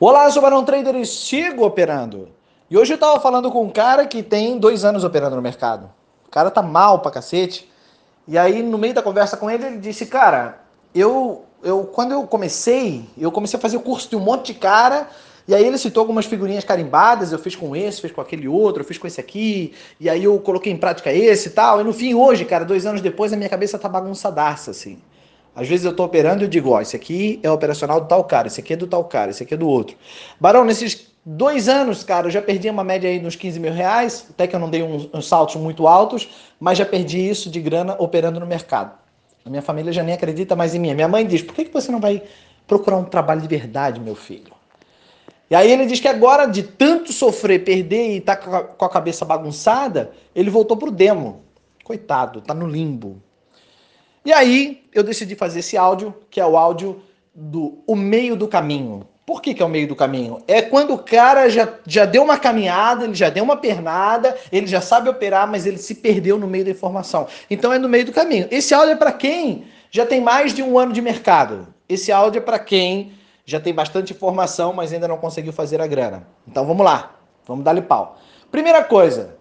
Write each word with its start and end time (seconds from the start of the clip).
Olá, 0.00 0.28
sou 0.28 0.40
o 0.40 0.42
Barão 0.42 0.64
Trader 0.64 0.96
e 0.96 1.06
sigo 1.06 1.64
operando. 1.64 2.28
E 2.68 2.76
hoje 2.76 2.92
eu 2.92 2.98
tava 2.98 3.20
falando 3.20 3.48
com 3.48 3.62
um 3.62 3.70
cara 3.70 4.04
que 4.08 4.24
tem 4.24 4.58
dois 4.58 4.84
anos 4.84 5.04
operando 5.04 5.36
no 5.36 5.40
mercado. 5.40 5.88
O 6.26 6.30
cara 6.32 6.50
tá 6.50 6.60
mal 6.60 6.98
pra 6.98 7.12
cacete. 7.12 7.70
E 8.26 8.36
aí, 8.36 8.60
no 8.60 8.76
meio 8.76 8.92
da 8.92 9.00
conversa 9.04 9.36
com 9.36 9.48
ele, 9.48 9.64
ele 9.64 9.78
disse, 9.78 10.06
cara, 10.06 10.58
eu, 10.92 11.44
eu 11.62 11.84
quando 11.84 12.10
eu 12.10 12.26
comecei, 12.26 13.08
eu 13.16 13.30
comecei 13.30 13.56
a 13.56 13.62
fazer 13.62 13.76
o 13.76 13.80
curso 13.80 14.10
de 14.10 14.16
um 14.16 14.20
monte 14.20 14.46
de 14.46 14.54
cara, 14.54 15.08
e 15.46 15.54
aí 15.54 15.64
ele 15.64 15.78
citou 15.78 16.00
algumas 16.00 16.26
figurinhas 16.26 16.64
carimbadas, 16.64 17.30
eu 17.30 17.38
fiz 17.38 17.54
com 17.54 17.76
esse, 17.76 18.00
fiz 18.00 18.10
com 18.10 18.20
aquele 18.20 18.48
outro, 18.48 18.82
eu 18.82 18.86
fiz 18.86 18.98
com 18.98 19.06
esse 19.06 19.20
aqui, 19.20 19.74
e 20.00 20.10
aí 20.10 20.24
eu 20.24 20.36
coloquei 20.40 20.72
em 20.72 20.76
prática 20.76 21.12
esse 21.12 21.50
e 21.50 21.52
tal. 21.52 21.80
E 21.80 21.84
no 21.84 21.92
fim, 21.92 22.14
hoje, 22.14 22.44
cara, 22.44 22.64
dois 22.64 22.84
anos 22.84 23.00
depois, 23.00 23.32
a 23.32 23.36
minha 23.36 23.48
cabeça 23.48 23.78
tá 23.78 23.88
bagunçadaça, 23.88 24.72
assim. 24.72 24.98
Às 25.54 25.68
vezes 25.68 25.84
eu 25.84 25.92
estou 25.92 26.06
operando 26.06 26.42
e 26.42 26.46
eu 26.46 26.48
digo, 26.48 26.70
ó, 26.70 26.80
esse 26.80 26.96
aqui 26.96 27.38
é 27.42 27.50
operacional 27.50 28.00
do 28.00 28.08
tal 28.08 28.24
cara, 28.24 28.48
esse 28.48 28.60
aqui 28.60 28.72
é 28.72 28.76
do 28.76 28.86
tal 28.86 29.04
cara, 29.04 29.30
esse 29.30 29.42
aqui 29.42 29.54
é 29.54 29.56
do 29.56 29.68
outro. 29.68 29.96
Barão, 30.40 30.64
nesses 30.64 31.12
dois 31.24 31.68
anos, 31.68 32.02
cara, 32.02 32.26
eu 32.26 32.30
já 32.30 32.42
perdi 32.42 32.68
uma 32.68 32.82
média 32.82 33.08
aí 33.08 33.20
nos 33.20 33.36
15 33.36 33.60
mil 33.60 33.72
reais, 33.72 34.26
até 34.30 34.46
que 34.46 34.56
eu 34.56 34.60
não 34.60 34.68
dei 34.68 34.82
uns, 34.82 35.08
uns 35.14 35.28
saltos 35.28 35.56
muito 35.56 35.86
altos, 35.86 36.28
mas 36.58 36.76
já 36.76 36.84
perdi 36.84 37.18
isso 37.18 37.48
de 37.48 37.60
grana 37.60 37.94
operando 37.98 38.40
no 38.40 38.46
mercado. 38.46 38.98
A 39.44 39.50
minha 39.50 39.62
família 39.62 39.92
já 39.92 40.02
nem 40.02 40.14
acredita 40.14 40.56
mais 40.56 40.74
em 40.74 40.78
mim. 40.78 40.94
Minha 40.94 41.08
mãe 41.08 41.26
diz, 41.26 41.42
por 41.42 41.54
que, 41.54 41.66
que 41.66 41.72
você 41.72 41.92
não 41.92 42.00
vai 42.00 42.22
procurar 42.66 42.96
um 42.96 43.04
trabalho 43.04 43.42
de 43.42 43.48
verdade, 43.48 44.00
meu 44.00 44.14
filho? 44.14 44.52
E 45.50 45.54
aí 45.54 45.70
ele 45.70 45.84
diz 45.86 46.00
que 46.00 46.08
agora, 46.08 46.46
de 46.46 46.62
tanto 46.62 47.12
sofrer, 47.12 47.62
perder 47.62 48.14
e 48.14 48.16
estar 48.16 48.36
tá 48.36 48.62
com 48.62 48.84
a 48.84 48.88
cabeça 48.88 49.24
bagunçada, 49.24 50.12
ele 50.34 50.50
voltou 50.50 50.76
pro 50.76 50.90
demo. 50.90 51.42
Coitado, 51.84 52.40
tá 52.40 52.54
no 52.54 52.66
limbo. 52.66 53.22
E 54.24 54.32
aí 54.32 54.84
eu 54.92 55.02
decidi 55.02 55.34
fazer 55.34 55.58
esse 55.58 55.76
áudio, 55.76 56.14
que 56.30 56.40
é 56.40 56.46
o 56.46 56.56
áudio 56.56 57.02
do 57.34 57.78
o 57.86 57.94
meio 57.94 58.34
do 58.34 58.48
caminho. 58.48 59.06
Por 59.26 59.40
que, 59.40 59.54
que 59.54 59.62
é 59.62 59.66
o 59.66 59.68
meio 59.68 59.88
do 59.88 59.96
caminho? 59.96 60.42
É 60.46 60.62
quando 60.62 60.94
o 60.94 60.98
cara 60.98 61.48
já, 61.48 61.68
já 61.86 62.04
deu 62.04 62.22
uma 62.22 62.38
caminhada, 62.38 63.04
ele 63.04 63.14
já 63.14 63.30
deu 63.30 63.42
uma 63.42 63.56
pernada, 63.56 64.36
ele 64.52 64.66
já 64.66 64.80
sabe 64.80 65.08
operar, 65.08 65.50
mas 65.50 65.66
ele 65.66 65.78
se 65.78 65.94
perdeu 65.94 66.38
no 66.38 66.46
meio 66.46 66.64
da 66.64 66.70
informação. 66.70 67.26
Então 67.50 67.72
é 67.72 67.78
no 67.78 67.88
meio 67.88 68.04
do 68.06 68.12
caminho. 68.12 68.46
Esse 68.50 68.74
áudio 68.74 68.92
é 68.92 68.96
para 68.96 69.12
quem 69.12 69.64
já 69.90 70.04
tem 70.04 70.20
mais 70.20 70.54
de 70.54 70.62
um 70.62 70.78
ano 70.78 70.92
de 70.92 71.00
mercado. 71.00 71.68
Esse 71.88 72.12
áudio 72.12 72.38
é 72.38 72.42
para 72.42 72.58
quem 72.58 73.12
já 73.46 73.60
tem 73.60 73.74
bastante 73.74 74.12
informação, 74.12 74.72
mas 74.72 74.92
ainda 74.92 75.08
não 75.08 75.18
conseguiu 75.18 75.52
fazer 75.52 75.80
a 75.80 75.86
grana. 75.86 76.26
Então 76.46 76.66
vamos 76.66 76.84
lá, 76.84 77.14
vamos 77.46 77.64
dar-lhe 77.64 77.82
pau. 77.82 78.18
Primeira 78.50 78.82
coisa, 78.84 79.36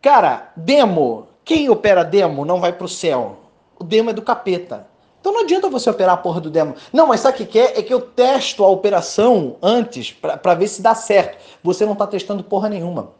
cara, 0.00 0.52
demo. 0.56 1.26
Quem 1.44 1.68
opera 1.68 2.04
demo 2.04 2.44
não 2.44 2.60
vai 2.60 2.72
para 2.72 2.84
o 2.84 2.88
céu 2.88 3.41
o 3.82 3.84
demo 3.84 4.10
é 4.10 4.12
do 4.12 4.22
capeta. 4.22 4.86
Então 5.20 5.32
não 5.32 5.42
adianta 5.42 5.68
você 5.68 5.90
operar 5.90 6.14
a 6.14 6.16
porra 6.16 6.40
do 6.40 6.50
demo. 6.50 6.74
Não, 6.92 7.06
mas 7.06 7.20
sabe 7.20 7.42
o 7.42 7.46
que 7.46 7.58
é? 7.58 7.78
É 7.78 7.82
que 7.82 7.92
eu 7.92 8.00
testo 8.00 8.64
a 8.64 8.68
operação 8.68 9.56
antes 9.62 10.10
para 10.10 10.54
ver 10.54 10.66
se 10.66 10.82
dá 10.82 10.94
certo. 10.94 11.38
Você 11.62 11.84
não 11.84 11.92
está 11.92 12.06
testando 12.06 12.42
porra 12.42 12.68
nenhuma. 12.68 13.10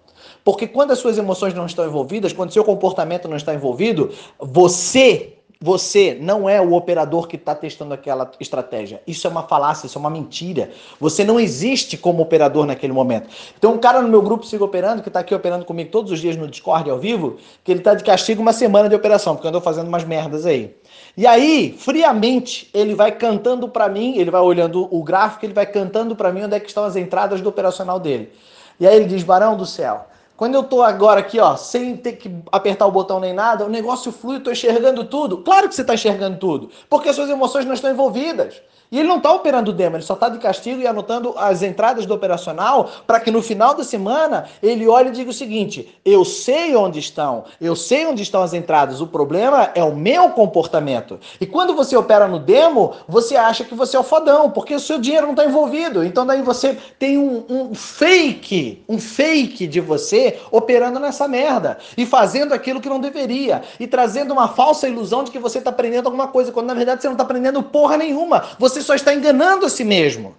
Porque 0.45 0.67
quando 0.67 0.91
as 0.91 0.99
suas 0.99 1.19
emoções 1.19 1.55
não 1.55 1.67
estão 1.67 1.87
envolvidas, 1.87 2.33
quando 2.33 2.53
seu 2.53 2.65
comportamento 2.65 3.29
não 3.29 3.37
está 3.37 3.55
envolvido, 3.55 4.11
você 4.41 5.39
você 5.63 6.19
não 6.21 6.49
é 6.49 6.61
o 6.61 6.75
operador 6.75 7.29
que 7.29 7.37
está 7.37 7.55
testando 7.55 7.95
aquela 7.95 8.29
estratégia. 8.41 9.01
Isso 9.07 9.29
é 9.29 9.31
uma 9.31 9.45
falácia, 9.45 9.87
isso 9.87 9.97
é 9.97 10.01
uma 10.01 10.11
mentira. 10.11 10.71
Você 10.99 11.23
não 11.23 11.39
existe 11.39 11.97
como 11.97 12.21
operador 12.21 12.67
naquele 12.67 12.93
momento. 12.93 13.29
Então, 13.57 13.73
um 13.73 13.79
cara 13.79 14.03
no 14.03 14.09
meu 14.09 14.21
grupo 14.21 14.45
Siga 14.45 14.65
Operando, 14.65 15.03
que 15.03 15.09
está 15.09 15.21
aqui 15.21 15.33
operando 15.33 15.65
comigo 15.65 15.89
todos 15.89 16.11
os 16.11 16.21
dias 16.21 16.37
no 16.37 16.49
Discord 16.49 16.91
ao 16.91 16.99
vivo, 16.99 17.37
que 17.63 17.71
ele 17.71 17.79
está 17.79 17.95
de 17.95 18.03
castigo 18.03 18.43
uma 18.43 18.53
semana 18.53 18.89
de 18.89 18.97
operação, 18.97 19.37
porque 19.37 19.47
eu 19.47 19.51
ando 19.51 19.61
fazendo 19.61 19.87
umas 19.87 20.03
merdas 20.03 20.45
aí. 20.47 20.75
E 21.17 21.29
aí, 21.29 21.77
friamente, 21.79 22.69
ele 22.75 22.97
vai 22.97 23.13
cantando 23.13 23.69
para 23.69 23.89
mim, 23.89 24.17
ele 24.19 24.33
vai 24.33 24.41
olhando 24.41 24.89
o 24.91 25.01
gráfico, 25.05 25.47
ele 25.47 25.55
vai 25.55 25.67
cantando 25.67 26.17
para 26.17 26.33
mim 26.33 26.43
onde 26.43 26.57
é 26.57 26.61
que 26.61 26.67
estão 26.67 26.85
as 26.85 26.97
entradas 26.97 27.41
do 27.41 27.49
operacional 27.49 28.01
dele. 28.01 28.33
E 28.81 28.87
aí 28.87 28.97
ele 28.97 29.05
diz: 29.05 29.23
Barão 29.23 29.57
do 29.57 29.65
céu, 29.65 30.07
quando 30.43 30.57
eu 30.57 30.65
tô 30.65 30.83
agora 30.83 31.21
aqui, 31.21 31.39
ó, 31.39 31.55
sem 31.55 31.97
ter 31.97 32.15
que 32.15 32.29
apertar 32.51 32.85
o 32.85 32.91
botão 32.91 33.21
nem 33.21 33.33
nada, 33.33 33.65
o 33.65 33.69
negócio 33.69 34.11
flui, 34.11 34.39
eu 34.39 34.43
tô 34.43 34.51
enxergando 34.51 35.05
tudo. 35.05 35.39
Claro 35.39 35.69
que 35.69 35.75
você 35.77 35.85
tá 35.85 35.95
enxergando 35.95 36.37
tudo, 36.37 36.69
porque 36.91 37.09
as 37.09 37.15
suas 37.15 37.31
emoções 37.31 37.65
não 37.65 37.75
estão 37.75 37.89
envolvidas. 37.89 38.61
E 38.93 38.99
ele 38.99 39.09
não 39.09 39.17
está 39.17 39.33
operando 39.33 39.71
o 39.71 39.75
demo, 39.75 39.97
ele 39.97 40.03
só 40.03 40.13
está 40.13 40.29
de 40.29 40.39
castigo 40.39 40.79
e 40.79 40.87
anotando 40.87 41.35
as 41.39 41.63
entradas 41.63 42.05
do 42.05 42.13
operacional 42.13 42.91
para 43.07 43.19
que 43.19 43.31
no 43.31 43.41
final 43.41 43.75
da 43.75 43.83
semana 43.83 44.45
ele 44.63 44.87
olhe 44.87 45.09
e 45.09 45.13
diga 45.13 45.31
o 45.31 45.35
seguinte: 45.35 45.99
eu 46.05 46.27
sei 46.27 46.77
onde 46.77 46.99
estão, 46.99 47.45
eu 47.59 47.75
sei 47.75 48.05
onde 48.05 48.23
estão 48.23 48.43
as 48.43 48.53
entradas, 48.53 49.01
o 49.01 49.07
problema 49.07 49.71
é 49.75 49.83
o 49.83 49.97
meu 49.97 50.29
comportamento. 50.31 51.19
E 51.41 51.47
quando 51.47 51.75
você 51.75 51.97
opera 51.97 52.29
no 52.29 52.39
demo, 52.39 52.93
você 53.09 53.35
acha 53.35 53.65
que 53.65 53.75
você 53.75 53.97
é 53.97 54.01
o 54.01 54.03
fodão, 54.03 54.51
porque 54.51 54.75
o 54.75 54.81
seu 54.81 54.99
dinheiro 54.99 55.25
não 55.25 55.33
está 55.33 55.47
envolvido. 55.47 56.05
Então 56.05 56.27
daí 56.27 56.43
você 56.43 56.77
tem 56.99 57.17
um, 57.17 57.45
um 57.49 57.75
fake, 57.75 58.85
um 58.87 58.99
fake 58.99 59.67
de 59.67 59.81
você 59.81 60.39
operando 60.51 61.01
nessa 61.01 61.27
merda 61.27 61.79
e 61.97 62.05
fazendo 62.05 62.53
aquilo 62.53 62.79
que 62.79 62.91
não 62.91 63.01
deveria 63.01 63.63
e 63.81 63.87
trazendo 63.87 64.33
uma 64.33 64.49
falsa 64.49 64.87
ilusão 64.87 65.25
de 65.25 65.31
que 65.31 65.39
você 65.39 65.59
está 65.59 65.71
aprendendo 65.71 66.07
alguma 66.07 66.29
coisa, 66.29 66.53
quando 66.53 66.67
na 66.67 66.75
verdade 66.75 67.01
você 67.01 67.09
não 67.09 67.15
está 67.15 67.25
aprendendo 67.25 67.63
porra 67.63 67.97
nenhuma. 67.97 68.45
Você 68.59 68.82
só 68.83 68.95
está 68.95 69.15
enganando 69.15 69.67
a 69.67 69.71
si 69.71 69.85
mesmo. 69.85 70.35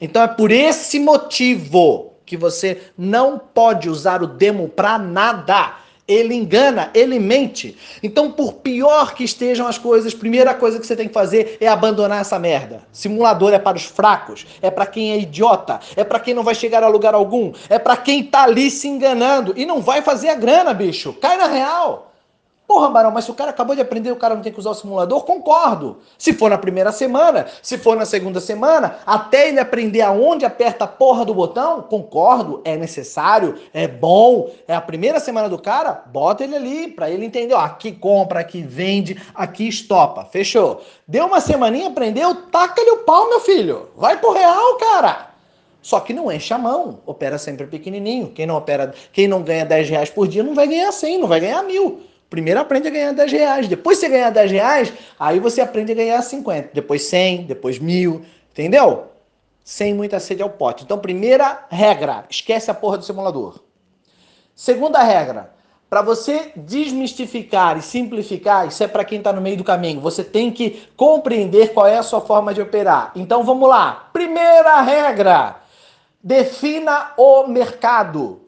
Então 0.00 0.22
é 0.22 0.28
por 0.28 0.50
esse 0.50 0.98
motivo 0.98 2.14
que 2.26 2.36
você 2.36 2.80
não 2.96 3.38
pode 3.38 3.88
usar 3.88 4.22
o 4.22 4.26
demo 4.26 4.68
para 4.68 4.98
nada. 4.98 5.76
Ele 6.06 6.34
engana, 6.34 6.90
ele 6.92 7.18
mente. 7.18 7.78
Então, 8.02 8.30
por 8.30 8.54
pior 8.54 9.14
que 9.14 9.24
estejam 9.24 9.66
as 9.66 9.78
coisas, 9.78 10.12
primeira 10.12 10.52
coisa 10.52 10.78
que 10.78 10.86
você 10.86 10.94
tem 10.94 11.08
que 11.08 11.14
fazer 11.14 11.56
é 11.58 11.66
abandonar 11.66 12.20
essa 12.20 12.38
merda. 12.38 12.82
Simulador 12.92 13.54
é 13.54 13.58
para 13.58 13.78
os 13.78 13.84
fracos, 13.84 14.46
é 14.60 14.70
para 14.70 14.84
quem 14.84 15.12
é 15.12 15.18
idiota, 15.18 15.80
é 15.96 16.04
para 16.04 16.20
quem 16.20 16.34
não 16.34 16.42
vai 16.42 16.54
chegar 16.54 16.82
a 16.82 16.88
lugar 16.88 17.14
algum, 17.14 17.54
é 17.70 17.78
para 17.78 17.96
quem 17.96 18.22
tá 18.22 18.42
ali 18.42 18.70
se 18.70 18.86
enganando 18.86 19.54
e 19.56 19.64
não 19.64 19.80
vai 19.80 20.02
fazer 20.02 20.28
a 20.28 20.34
grana, 20.34 20.74
bicho. 20.74 21.14
Cai 21.14 21.38
na 21.38 21.46
real. 21.46 22.13
Porra, 22.66 22.88
Barão, 22.88 23.10
mas 23.10 23.26
se 23.26 23.30
o 23.30 23.34
cara 23.34 23.50
acabou 23.50 23.76
de 23.76 23.82
aprender, 23.82 24.10
o 24.10 24.16
cara 24.16 24.34
não 24.34 24.42
tem 24.42 24.50
que 24.50 24.58
usar 24.58 24.70
o 24.70 24.74
simulador? 24.74 25.22
Concordo. 25.24 25.98
Se 26.16 26.32
for 26.32 26.48
na 26.48 26.56
primeira 26.56 26.90
semana, 26.92 27.46
se 27.62 27.76
for 27.76 27.94
na 27.94 28.06
segunda 28.06 28.40
semana, 28.40 29.00
até 29.04 29.48
ele 29.48 29.60
aprender 29.60 30.00
aonde 30.00 30.46
aperta 30.46 30.84
a 30.84 30.88
porra 30.88 31.26
do 31.26 31.34
botão, 31.34 31.82
concordo, 31.82 32.62
é 32.64 32.74
necessário, 32.74 33.58
é 33.72 33.86
bom. 33.86 34.50
É 34.66 34.74
a 34.74 34.80
primeira 34.80 35.20
semana 35.20 35.46
do 35.46 35.58
cara, 35.58 36.04
bota 36.06 36.42
ele 36.42 36.56
ali 36.56 36.88
para 36.88 37.10
ele 37.10 37.26
entender, 37.26 37.52
ó, 37.52 37.60
aqui 37.60 37.92
compra, 37.92 38.40
aqui 38.40 38.62
vende, 38.62 39.20
aqui 39.34 39.68
estopa. 39.68 40.24
Fechou. 40.24 40.82
Deu 41.06 41.26
uma 41.26 41.42
semaninha, 41.42 41.88
aprendeu, 41.88 42.34
taca-lhe 42.50 42.90
o 42.92 42.98
pau, 42.98 43.28
meu 43.28 43.40
filho. 43.40 43.90
Vai 43.94 44.18
pro 44.18 44.32
real, 44.32 44.76
cara. 44.78 45.34
Só 45.82 46.00
que 46.00 46.14
não 46.14 46.32
enche 46.32 46.54
a 46.54 46.56
mão, 46.56 47.00
opera 47.04 47.36
sempre 47.36 47.66
pequenininho. 47.66 48.28
Quem 48.28 48.46
não 48.46 48.56
opera, 48.56 48.94
quem 49.12 49.28
não 49.28 49.42
ganha 49.42 49.66
10 49.66 49.90
reais 49.90 50.08
por 50.08 50.26
dia 50.26 50.42
não 50.42 50.54
vai 50.54 50.66
ganhar 50.66 50.90
100, 50.90 51.18
não 51.18 51.28
vai 51.28 51.40
ganhar 51.40 51.62
mil. 51.62 52.00
Primeiro 52.34 52.58
aprende 52.58 52.88
a 52.88 52.90
ganhar 52.90 53.12
10 53.12 53.30
reais. 53.30 53.68
Depois 53.68 53.96
você 53.96 54.08
ganhar 54.08 54.28
10 54.30 54.50
reais, 54.50 54.92
aí 55.20 55.38
você 55.38 55.60
aprende 55.60 55.92
a 55.92 55.94
ganhar 55.94 56.20
50. 56.20 56.70
Depois 56.74 57.04
100, 57.04 57.44
depois 57.44 57.78
mil. 57.78 58.24
Entendeu? 58.50 59.04
Sem 59.62 59.94
muita 59.94 60.18
sede 60.18 60.42
ao 60.42 60.50
pote. 60.50 60.82
Então, 60.82 60.98
primeira 60.98 61.64
regra: 61.70 62.24
esquece 62.28 62.72
a 62.72 62.74
porra 62.74 62.98
do 62.98 63.04
simulador. 63.04 63.60
Segunda 64.52 65.00
regra: 65.00 65.52
para 65.88 66.02
você 66.02 66.50
desmistificar 66.56 67.78
e 67.78 67.82
simplificar, 67.82 68.66
isso 68.66 68.82
é 68.82 68.88
para 68.88 69.04
quem 69.04 69.18
está 69.18 69.32
no 69.32 69.40
meio 69.40 69.58
do 69.58 69.62
caminho. 69.62 70.00
Você 70.00 70.24
tem 70.24 70.50
que 70.50 70.88
compreender 70.96 71.72
qual 71.72 71.86
é 71.86 71.98
a 71.98 72.02
sua 72.02 72.20
forma 72.20 72.52
de 72.52 72.60
operar. 72.60 73.12
Então 73.14 73.44
vamos 73.44 73.68
lá. 73.68 74.10
Primeira 74.12 74.80
regra: 74.80 75.54
defina 76.20 77.12
o 77.16 77.46
mercado. 77.46 78.43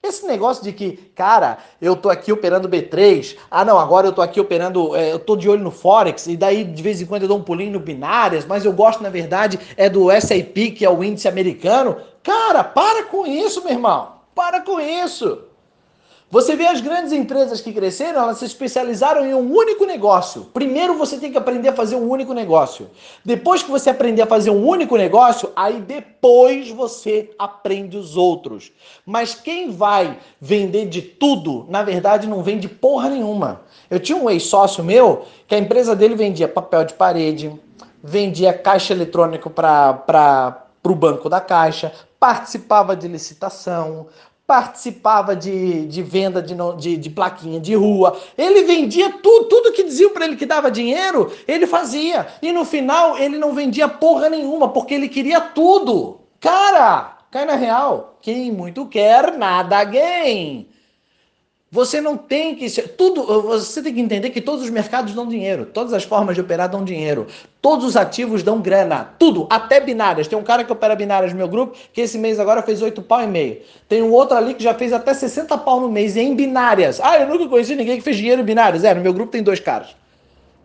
Esse 0.00 0.26
negócio 0.26 0.62
de 0.62 0.72
que, 0.72 0.92
cara, 1.14 1.58
eu 1.80 1.96
tô 1.96 2.08
aqui 2.08 2.30
operando 2.30 2.68
B3, 2.68 3.36
ah 3.50 3.64
não, 3.64 3.78
agora 3.78 4.06
eu 4.06 4.12
tô 4.12 4.22
aqui 4.22 4.40
operando, 4.40 4.94
é, 4.94 5.12
eu 5.12 5.18
tô 5.18 5.36
de 5.36 5.50
olho 5.50 5.62
no 5.62 5.72
Forex, 5.72 6.28
e 6.28 6.36
daí 6.36 6.62
de 6.62 6.82
vez 6.82 7.00
em 7.00 7.06
quando 7.06 7.22
eu 7.22 7.28
dou 7.28 7.38
um 7.38 7.42
pulinho 7.42 7.72
no 7.72 7.80
binárias, 7.80 8.46
mas 8.46 8.64
eu 8.64 8.72
gosto, 8.72 9.02
na 9.02 9.10
verdade, 9.10 9.58
é 9.76 9.90
do 9.90 10.08
SAP, 10.12 10.72
que 10.76 10.84
é 10.84 10.90
o 10.90 11.02
índice 11.02 11.26
americano. 11.26 11.96
Cara, 12.22 12.62
para 12.62 13.04
com 13.04 13.26
isso, 13.26 13.62
meu 13.64 13.72
irmão. 13.72 14.12
Para 14.36 14.60
com 14.60 14.80
isso. 14.80 15.47
Você 16.30 16.54
vê 16.54 16.66
as 16.66 16.82
grandes 16.82 17.10
empresas 17.10 17.62
que 17.62 17.72
cresceram, 17.72 18.20
elas 18.20 18.36
se 18.36 18.44
especializaram 18.44 19.24
em 19.24 19.32
um 19.32 19.50
único 19.50 19.86
negócio. 19.86 20.44
Primeiro 20.52 20.92
você 20.92 21.16
tem 21.16 21.32
que 21.32 21.38
aprender 21.38 21.68
a 21.68 21.72
fazer 21.72 21.96
um 21.96 22.06
único 22.06 22.34
negócio. 22.34 22.90
Depois 23.24 23.62
que 23.62 23.70
você 23.70 23.88
aprender 23.88 24.20
a 24.20 24.26
fazer 24.26 24.50
um 24.50 24.66
único 24.66 24.94
negócio, 24.98 25.50
aí 25.56 25.80
depois 25.80 26.68
você 26.68 27.30
aprende 27.38 27.96
os 27.96 28.14
outros. 28.14 28.70
Mas 29.06 29.34
quem 29.34 29.70
vai 29.70 30.18
vender 30.38 30.84
de 30.86 31.00
tudo, 31.00 31.64
na 31.66 31.82
verdade 31.82 32.26
não 32.26 32.42
vende 32.42 32.68
porra 32.68 33.08
nenhuma. 33.08 33.62
Eu 33.88 33.98
tinha 33.98 34.18
um 34.18 34.28
ex-sócio 34.28 34.84
meu 34.84 35.24
que 35.46 35.54
a 35.54 35.58
empresa 35.58 35.96
dele 35.96 36.14
vendia 36.14 36.46
papel 36.46 36.84
de 36.84 36.92
parede, 36.92 37.58
vendia 38.04 38.52
caixa 38.52 38.92
eletrônico 38.92 39.48
para 39.48 40.66
o 40.84 40.94
banco 40.94 41.30
da 41.30 41.40
caixa, 41.40 41.90
participava 42.20 42.96
de 42.96 43.06
licitação, 43.06 44.08
participava 44.48 45.36
de, 45.36 45.86
de 45.86 46.02
venda 46.02 46.40
de, 46.40 46.56
de, 46.78 46.96
de, 46.96 47.10
plaquinha 47.10 47.60
de 47.60 47.74
rua, 47.74 48.18
ele 48.38 48.62
vendia 48.62 49.12
tudo, 49.12 49.44
tudo 49.44 49.72
que 49.72 49.84
diziam 49.84 50.10
para 50.10 50.24
ele 50.24 50.36
que 50.36 50.46
dava 50.46 50.70
dinheiro, 50.70 51.30
ele 51.46 51.66
fazia. 51.66 52.26
E 52.40 52.50
no 52.50 52.64
final 52.64 53.18
ele 53.18 53.36
não 53.36 53.52
vendia 53.52 53.86
porra 53.86 54.30
nenhuma, 54.30 54.70
porque 54.70 54.94
ele 54.94 55.06
queria 55.06 55.38
tudo. 55.38 56.22
Cara, 56.40 57.18
cai 57.30 57.44
na 57.44 57.56
real. 57.56 58.16
Quem 58.22 58.50
muito 58.50 58.86
quer, 58.86 59.36
nada 59.36 59.84
ganha. 59.84 60.64
Você 61.70 62.00
não 62.00 62.16
tem 62.16 62.54
que 62.54 62.70
ser. 62.70 62.88
Tudo. 62.96 63.42
Você 63.42 63.82
tem 63.82 63.92
que 63.92 64.00
entender 64.00 64.30
que 64.30 64.40
todos 64.40 64.64
os 64.64 64.70
mercados 64.70 65.14
dão 65.14 65.28
dinheiro. 65.28 65.66
Todas 65.66 65.92
as 65.92 66.02
formas 66.02 66.34
de 66.34 66.40
operar 66.40 66.66
dão 66.66 66.82
dinheiro. 66.82 67.26
Todos 67.60 67.84
os 67.84 67.94
ativos 67.94 68.42
dão 68.42 68.58
grana. 68.58 69.14
Tudo. 69.18 69.46
Até 69.50 69.78
binárias. 69.78 70.26
Tem 70.26 70.38
um 70.38 70.42
cara 70.42 70.64
que 70.64 70.72
opera 70.72 70.96
binárias 70.96 71.32
no 71.32 71.38
meu 71.38 71.46
grupo 71.46 71.76
que 71.92 72.00
esse 72.00 72.16
mês 72.16 72.40
agora 72.40 72.62
fez 72.62 72.80
8 72.80 73.02
pau 73.02 73.22
e 73.22 73.26
meio. 73.26 73.58
Tem 73.86 74.02
um 74.02 74.10
outro 74.12 74.34
ali 74.34 74.54
que 74.54 74.62
já 74.62 74.72
fez 74.72 74.94
até 74.94 75.12
60 75.12 75.58
pau 75.58 75.78
no 75.78 75.90
mês 75.90 76.16
em 76.16 76.34
binárias. 76.34 77.00
Ah, 77.02 77.18
eu 77.18 77.28
nunca 77.28 77.46
conheci 77.46 77.76
ninguém 77.76 77.98
que 77.98 78.02
fez 78.02 78.16
dinheiro 78.16 78.40
em 78.40 78.44
binárias. 78.44 78.82
É, 78.82 78.94
no 78.94 79.02
meu 79.02 79.12
grupo 79.12 79.30
tem 79.30 79.42
dois 79.42 79.60
caras. 79.60 79.94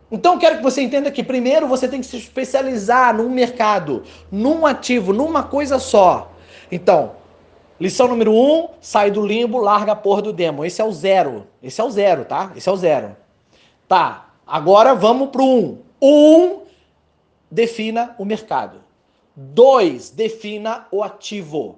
Então 0.10 0.38
quero 0.38 0.58
que 0.58 0.64
você 0.64 0.82
entenda 0.82 1.12
que 1.12 1.24
primeiro 1.24 1.68
você 1.68 1.86
tem 1.86 2.00
que 2.00 2.06
se 2.06 2.16
especializar 2.16 3.14
num 3.18 3.30
mercado, 3.30 4.04
num 4.32 4.66
ativo, 4.66 5.12
numa 5.12 5.44
coisa 5.44 5.80
só. 5.80 6.32
Então, 6.72 7.14
Lição 7.84 8.08
número 8.08 8.34
um, 8.34 8.70
sai 8.80 9.12
do 9.12 9.28
limbo, 9.28 9.58
larga 9.60 9.92
a 9.92 9.96
porra 9.98 10.22
do 10.22 10.32
demo. 10.32 10.64
Esse 10.64 10.82
é 10.82 10.86
o 10.86 10.92
zero. 10.94 11.46
Esse 11.62 11.82
é 11.82 11.84
o 11.84 11.92
zero, 11.92 12.24
tá? 12.24 12.54
Esse 12.56 12.70
é 12.70 12.72
o 12.72 12.78
zero. 12.78 13.14
Tá, 13.90 14.30
agora 14.48 14.96
vamos 14.96 15.32
pro 15.32 15.44
um. 15.44 15.80
Um, 16.02 16.60
defina 17.52 18.16
o 18.18 18.24
mercado. 18.24 18.78
Dois, 19.36 20.10
defina 20.10 20.88
o 20.94 21.04
ativo. 21.04 21.78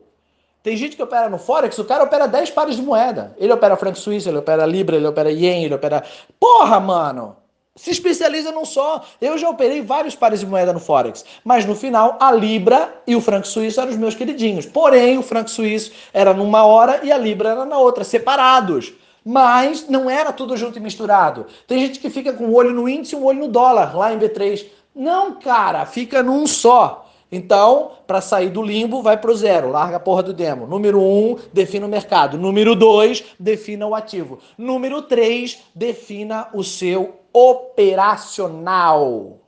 Tem 0.61 0.77
gente 0.77 0.95
que 0.95 1.01
opera 1.01 1.27
no 1.27 1.39
Forex, 1.39 1.75
o 1.79 1.85
cara 1.85 2.03
opera 2.03 2.27
10 2.27 2.51
pares 2.51 2.75
de 2.75 2.83
moeda. 2.83 3.33
Ele 3.39 3.51
opera 3.51 3.75
franco 3.75 3.97
suíço, 3.97 4.29
ele 4.29 4.37
opera 4.37 4.63
libra, 4.63 4.97
ele 4.97 5.07
opera 5.07 5.31
yen, 5.31 5.63
ele 5.63 5.73
opera... 5.73 6.03
Porra, 6.39 6.79
mano! 6.79 7.35
Se 7.75 7.91
especializa 7.91 8.51
num 8.51 8.63
só. 8.63 9.03
Eu 9.19 9.37
já 9.37 9.49
operei 9.49 9.81
vários 9.81 10.15
pares 10.15 10.39
de 10.39 10.45
moeda 10.45 10.71
no 10.71 10.79
Forex, 10.79 11.25
mas 11.43 11.65
no 11.65 11.75
final 11.75 12.17
a 12.19 12.31
Libra 12.31 13.01
e 13.05 13.15
o 13.15 13.21
franco 13.21 13.47
suíço 13.47 13.81
eram 13.81 13.91
os 13.91 13.97
meus 13.97 14.15
queridinhos. 14.15 14.65
Porém, 14.65 15.17
o 15.17 15.21
franco 15.21 15.49
suíço 15.49 15.91
era 16.13 16.33
numa 16.33 16.65
hora 16.65 17.01
e 17.03 17.11
a 17.11 17.17
Libra 17.17 17.49
era 17.49 17.65
na 17.65 17.77
outra, 17.77 18.03
separados. 18.03 18.93
Mas 19.25 19.89
não 19.89 20.09
era 20.09 20.31
tudo 20.31 20.55
junto 20.55 20.77
e 20.77 20.81
misturado. 20.81 21.47
Tem 21.67 21.79
gente 21.79 21.99
que 21.99 22.09
fica 22.09 22.31
com 22.31 22.45
um 22.45 22.53
olho 22.53 22.71
no 22.71 22.87
índice 22.87 23.15
e 23.15 23.17
um 23.17 23.25
olho 23.25 23.39
no 23.39 23.47
dólar, 23.47 23.97
lá 23.97 24.13
em 24.13 24.19
B3. 24.19 24.65
Não, 24.95 25.33
cara, 25.33 25.85
fica 25.85 26.23
num 26.23 26.47
só. 26.47 27.09
Então, 27.31 27.91
para 28.05 28.21
sair 28.21 28.49
do 28.49 28.61
limbo, 28.61 29.01
vai 29.01 29.17
para 29.17 29.31
o 29.31 29.35
zero, 29.35 29.71
larga 29.71 29.97
a 29.97 29.99
porra 29.99 30.23
do 30.23 30.31
demo. 30.31 30.67
Número 30.67 31.01
um, 31.01 31.37
defina 31.51 31.87
o 31.87 31.89
mercado. 31.89 32.37
Número 32.37 32.75
dois, 32.75 33.25
defina 33.39 33.87
o 33.87 33.95
ativo. 33.95 34.39
Número 34.57 35.01
três, 35.01 35.59
defina 35.73 36.47
o 36.53 36.63
seu 36.63 37.24
operacional. 37.35 39.41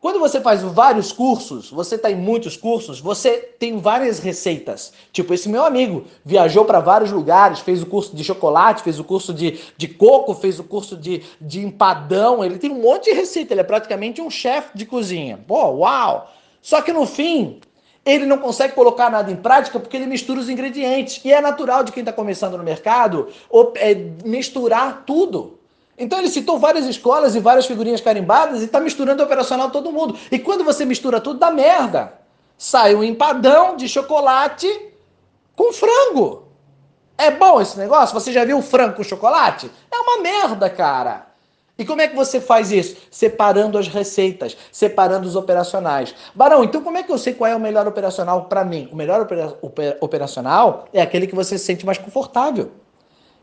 Quando 0.00 0.18
você 0.18 0.40
faz 0.40 0.62
vários 0.62 1.12
cursos, 1.12 1.70
você 1.70 1.94
está 1.94 2.10
em 2.10 2.16
muitos 2.16 2.56
cursos, 2.56 3.00
você 3.00 3.36
tem 3.36 3.78
várias 3.78 4.18
receitas. 4.18 4.92
Tipo, 5.12 5.34
esse 5.34 5.48
meu 5.48 5.64
amigo 5.64 6.04
viajou 6.24 6.64
para 6.64 6.80
vários 6.80 7.12
lugares, 7.12 7.60
fez 7.60 7.82
o 7.82 7.86
curso 7.86 8.16
de 8.16 8.24
chocolate, 8.24 8.82
fez 8.82 8.98
o 8.98 9.04
curso 9.04 9.32
de, 9.32 9.60
de 9.76 9.88
coco, 9.88 10.34
fez 10.34 10.58
o 10.58 10.64
curso 10.64 10.96
de, 10.96 11.22
de 11.40 11.64
empadão. 11.64 12.44
Ele 12.44 12.58
tem 12.58 12.70
um 12.70 12.80
monte 12.80 13.10
de 13.10 13.12
receita, 13.12 13.54
ele 13.54 13.60
é 13.60 13.64
praticamente 13.64 14.20
um 14.20 14.30
chefe 14.30 14.76
de 14.76 14.86
cozinha. 14.86 15.38
Pô, 15.46 15.68
uau! 15.68 16.32
Só 16.62 16.80
que 16.80 16.92
no 16.92 17.06
fim, 17.06 17.60
ele 18.04 18.24
não 18.24 18.38
consegue 18.38 18.74
colocar 18.74 19.10
nada 19.10 19.30
em 19.30 19.36
prática 19.36 19.80
porque 19.80 19.96
ele 19.96 20.06
mistura 20.06 20.40
os 20.40 20.48
ingredientes. 20.48 21.20
E 21.24 21.32
é 21.32 21.40
natural 21.40 21.82
de 21.82 21.90
quem 21.90 22.02
está 22.02 22.12
começando 22.12 22.56
no 22.56 22.64
mercado 22.64 23.28
é, 23.76 23.94
misturar 24.24 25.02
tudo. 25.04 25.57
Então 25.98 26.18
ele 26.18 26.28
citou 26.28 26.58
várias 26.58 26.86
escolas 26.86 27.34
e 27.34 27.40
várias 27.40 27.66
figurinhas 27.66 28.00
carimbadas 28.00 28.62
e 28.62 28.66
está 28.66 28.78
misturando 28.78 29.22
operacional 29.22 29.70
todo 29.70 29.90
mundo. 29.90 30.16
E 30.30 30.38
quando 30.38 30.62
você 30.62 30.84
mistura 30.84 31.20
tudo, 31.20 31.40
dá 31.40 31.50
merda. 31.50 32.12
Sai 32.56 32.94
um 32.94 33.02
empadão 33.02 33.76
de 33.76 33.88
chocolate 33.88 34.68
com 35.56 35.72
frango. 35.72 36.44
É 37.16 37.32
bom 37.32 37.60
esse 37.60 37.76
negócio? 37.76 38.14
Você 38.14 38.32
já 38.32 38.44
viu 38.44 38.62
frango 38.62 38.94
com 38.94 39.02
chocolate? 39.02 39.68
É 39.90 39.96
uma 39.98 40.22
merda, 40.22 40.70
cara. 40.70 41.26
E 41.76 41.84
como 41.84 42.00
é 42.00 42.08
que 42.08 42.16
você 42.16 42.40
faz 42.40 42.72
isso? 42.72 42.96
Separando 43.10 43.78
as 43.78 43.86
receitas, 43.86 44.56
separando 44.72 45.28
os 45.28 45.36
operacionais. 45.36 46.14
Barão, 46.34 46.64
então 46.64 46.82
como 46.82 46.98
é 46.98 47.04
que 47.04 47.12
eu 47.12 47.18
sei 47.18 47.34
qual 47.34 47.48
é 47.48 47.54
o 47.54 47.60
melhor 47.60 47.86
operacional 47.86 48.46
para 48.46 48.64
mim? 48.64 48.88
O 48.92 48.96
melhor 48.96 49.26
operacional 50.00 50.86
é 50.92 51.00
aquele 51.00 51.28
que 51.28 51.36
você 51.36 51.56
se 51.56 51.64
sente 51.64 51.86
mais 51.86 51.98
confortável. 51.98 52.72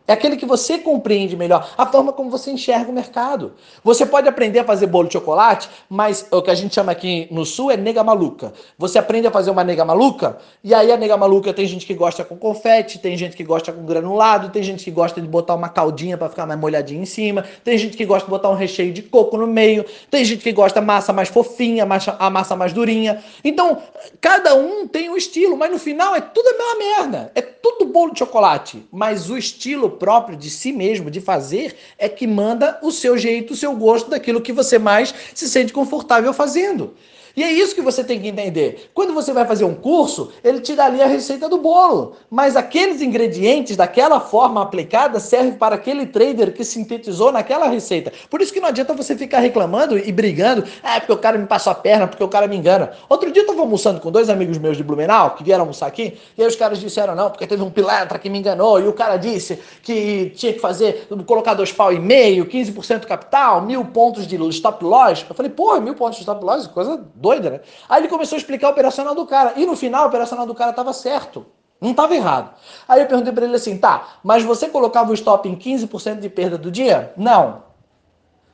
É 0.07 0.13
aquele 0.13 0.37
que 0.37 0.45
você 0.45 0.77
compreende 0.77 1.35
melhor, 1.35 1.73
a 1.75 1.85
forma 1.87 2.13
como 2.13 2.29
você 2.29 2.51
enxerga 2.51 2.91
o 2.91 2.93
mercado. 2.93 3.53
Você 3.83 4.05
pode 4.05 4.29
aprender 4.29 4.59
a 4.59 4.63
fazer 4.63 4.85
bolo 4.85 5.07
de 5.07 5.13
chocolate, 5.13 5.67
mas 5.89 6.27
o 6.29 6.41
que 6.43 6.51
a 6.51 6.55
gente 6.55 6.75
chama 6.75 6.91
aqui 6.91 7.27
no 7.31 7.43
sul 7.43 7.71
é 7.71 7.77
nega 7.77 8.03
maluca. 8.03 8.53
Você 8.77 8.99
aprende 8.99 9.25
a 9.25 9.31
fazer 9.31 9.49
uma 9.49 9.63
nega 9.63 9.83
maluca, 9.83 10.37
e 10.63 10.73
aí 10.73 10.91
a 10.91 10.97
nega 10.97 11.17
maluca 11.17 11.51
tem 11.51 11.65
gente 11.65 11.87
que 11.87 11.93
gosta 11.95 12.23
com 12.23 12.37
confete, 12.37 12.99
tem 12.99 13.17
gente 13.17 13.35
que 13.35 13.43
gosta 13.43 13.71
com 13.73 13.83
granulado, 13.83 14.49
tem 14.49 14.61
gente 14.61 14.83
que 14.83 14.91
gosta 14.91 15.19
de 15.19 15.27
botar 15.27 15.55
uma 15.55 15.69
caldinha 15.69 16.17
para 16.17 16.29
ficar 16.29 16.45
mais 16.45 16.59
molhadinha 16.59 17.01
em 17.01 17.05
cima, 17.05 17.43
tem 17.63 17.75
gente 17.77 17.97
que 17.97 18.05
gosta 18.05 18.25
de 18.25 18.29
botar 18.29 18.49
um 18.49 18.55
recheio 18.55 18.93
de 18.93 19.01
coco 19.01 19.37
no 19.37 19.47
meio, 19.47 19.83
tem 20.11 20.23
gente 20.23 20.43
que 20.43 20.51
gosta 20.51 20.81
massa 20.81 21.11
mais 21.11 21.29
fofinha, 21.29 21.87
a 22.19 22.29
massa 22.29 22.55
mais 22.55 22.73
durinha. 22.73 23.23
Então, 23.43 23.81
cada 24.21 24.53
um 24.53 24.87
tem 24.87 25.09
um 25.09 25.17
estilo, 25.17 25.57
mas 25.57 25.71
no 25.71 25.79
final 25.79 26.15
é 26.15 26.21
tudo 26.21 26.47
a 26.47 26.53
mesma 26.53 26.75
merda. 26.75 27.31
É 27.33 27.41
tudo 27.41 27.85
bolo 27.85 28.13
de 28.13 28.19
chocolate, 28.19 28.85
mas 28.91 29.29
o 29.29 29.37
estilo 29.37 29.94
próprio 29.95 30.37
de 30.37 30.49
si 30.49 30.71
mesmo, 30.71 31.09
de 31.09 31.19
fazer, 31.19 31.75
é 31.97 32.07
que 32.07 32.27
manda 32.27 32.79
o 32.83 32.91
seu 32.91 33.17
jeito, 33.17 33.53
o 33.53 33.57
seu 33.57 33.75
gosto 33.75 34.09
daquilo 34.09 34.41
que 34.41 34.53
você 34.53 34.77
mais 34.77 35.13
se 35.33 35.49
sente 35.49 35.73
confortável 35.73 36.33
fazendo. 36.33 36.93
E 37.35 37.43
é 37.43 37.51
isso 37.51 37.75
que 37.75 37.81
você 37.81 38.03
tem 38.03 38.19
que 38.19 38.27
entender. 38.27 38.89
Quando 38.93 39.13
você 39.13 39.33
vai 39.33 39.45
fazer 39.45 39.65
um 39.65 39.75
curso, 39.75 40.31
ele 40.43 40.59
te 40.59 40.73
dá 40.73 40.85
ali 40.85 41.01
a 41.01 41.07
receita 41.07 41.49
do 41.49 41.57
bolo. 41.57 42.13
Mas 42.29 42.55
aqueles 42.55 43.01
ingredientes, 43.01 43.75
daquela 43.75 44.19
forma 44.19 44.61
aplicada, 44.61 45.19
servem 45.19 45.53
para 45.53 45.75
aquele 45.75 46.05
trader 46.05 46.53
que 46.53 46.63
sintetizou 46.63 47.31
naquela 47.31 47.67
receita. 47.67 48.11
Por 48.29 48.41
isso 48.41 48.53
que 48.53 48.59
não 48.59 48.69
adianta 48.69 48.93
você 48.93 49.15
ficar 49.15 49.39
reclamando 49.39 49.97
e 49.97 50.11
brigando. 50.11 50.63
Ah, 50.81 50.97
é 50.97 50.99
porque 50.99 51.13
o 51.13 51.17
cara 51.17 51.37
me 51.37 51.45
passou 51.45 51.71
a 51.71 51.75
perna, 51.75 52.07
porque 52.07 52.23
o 52.23 52.27
cara 52.27 52.47
me 52.47 52.55
engana. 52.55 52.91
Outro 53.09 53.31
dia 53.31 53.41
eu 53.41 53.45
estava 53.45 53.61
almoçando 53.61 53.99
com 53.99 54.11
dois 54.11 54.29
amigos 54.29 54.57
meus 54.57 54.77
de 54.77 54.83
Blumenau, 54.83 55.31
que 55.31 55.43
vieram 55.43 55.63
almoçar 55.63 55.87
aqui, 55.87 56.17
e 56.37 56.41
aí 56.41 56.47
os 56.47 56.55
caras 56.55 56.79
disseram, 56.79 57.15
não, 57.15 57.29
porque 57.29 57.45
teve 57.45 57.61
um 57.61 57.69
pilantra 57.69 58.17
que 58.17 58.29
me 58.29 58.39
enganou, 58.39 58.79
e 58.79 58.87
o 58.87 58.93
cara 58.93 59.17
disse 59.17 59.59
que 59.81 60.31
tinha 60.35 60.53
que 60.53 60.59
fazer, 60.59 61.07
colocar 61.25 61.53
dois 61.53 61.71
pau 61.71 61.91
e 61.91 61.99
meio, 61.99 62.45
15% 62.45 63.05
capital, 63.05 63.61
mil 63.61 63.83
pontos 63.85 64.25
de 64.27 64.35
stop 64.49 64.83
loss. 64.83 65.25
Eu 65.27 65.35
falei, 65.35 65.51
porra, 65.51 65.79
mil 65.79 65.95
pontos 65.95 66.17
de 66.17 66.21
stop 66.21 66.43
loss, 66.43 66.67
coisa 66.67 67.03
doida, 67.25 67.49
né? 67.49 67.59
Aí 67.89 68.01
ele 68.01 68.07
começou 68.07 68.35
a 68.35 68.39
explicar 68.39 68.67
o 68.67 68.71
operacional 68.71 69.15
do 69.15 69.25
cara. 69.25 69.53
E 69.55 69.65
no 69.65 69.75
final, 69.75 70.03
o 70.05 70.07
operacional 70.07 70.45
do 70.45 70.53
cara 70.53 70.69
estava 70.69 70.93
certo. 70.93 71.45
Não 71.81 71.91
estava 71.91 72.15
errado. 72.15 72.51
Aí 72.87 73.01
eu 73.01 73.07
perguntei 73.07 73.33
para 73.33 73.45
ele 73.45 73.55
assim: 73.55 73.77
tá, 73.77 74.19
mas 74.23 74.43
você 74.43 74.69
colocava 74.69 75.11
o 75.11 75.13
stop 75.13 75.49
em 75.49 75.55
15% 75.55 76.19
de 76.19 76.29
perda 76.29 76.57
do 76.57 76.69
dia? 76.71 77.11
Não. 77.17 77.63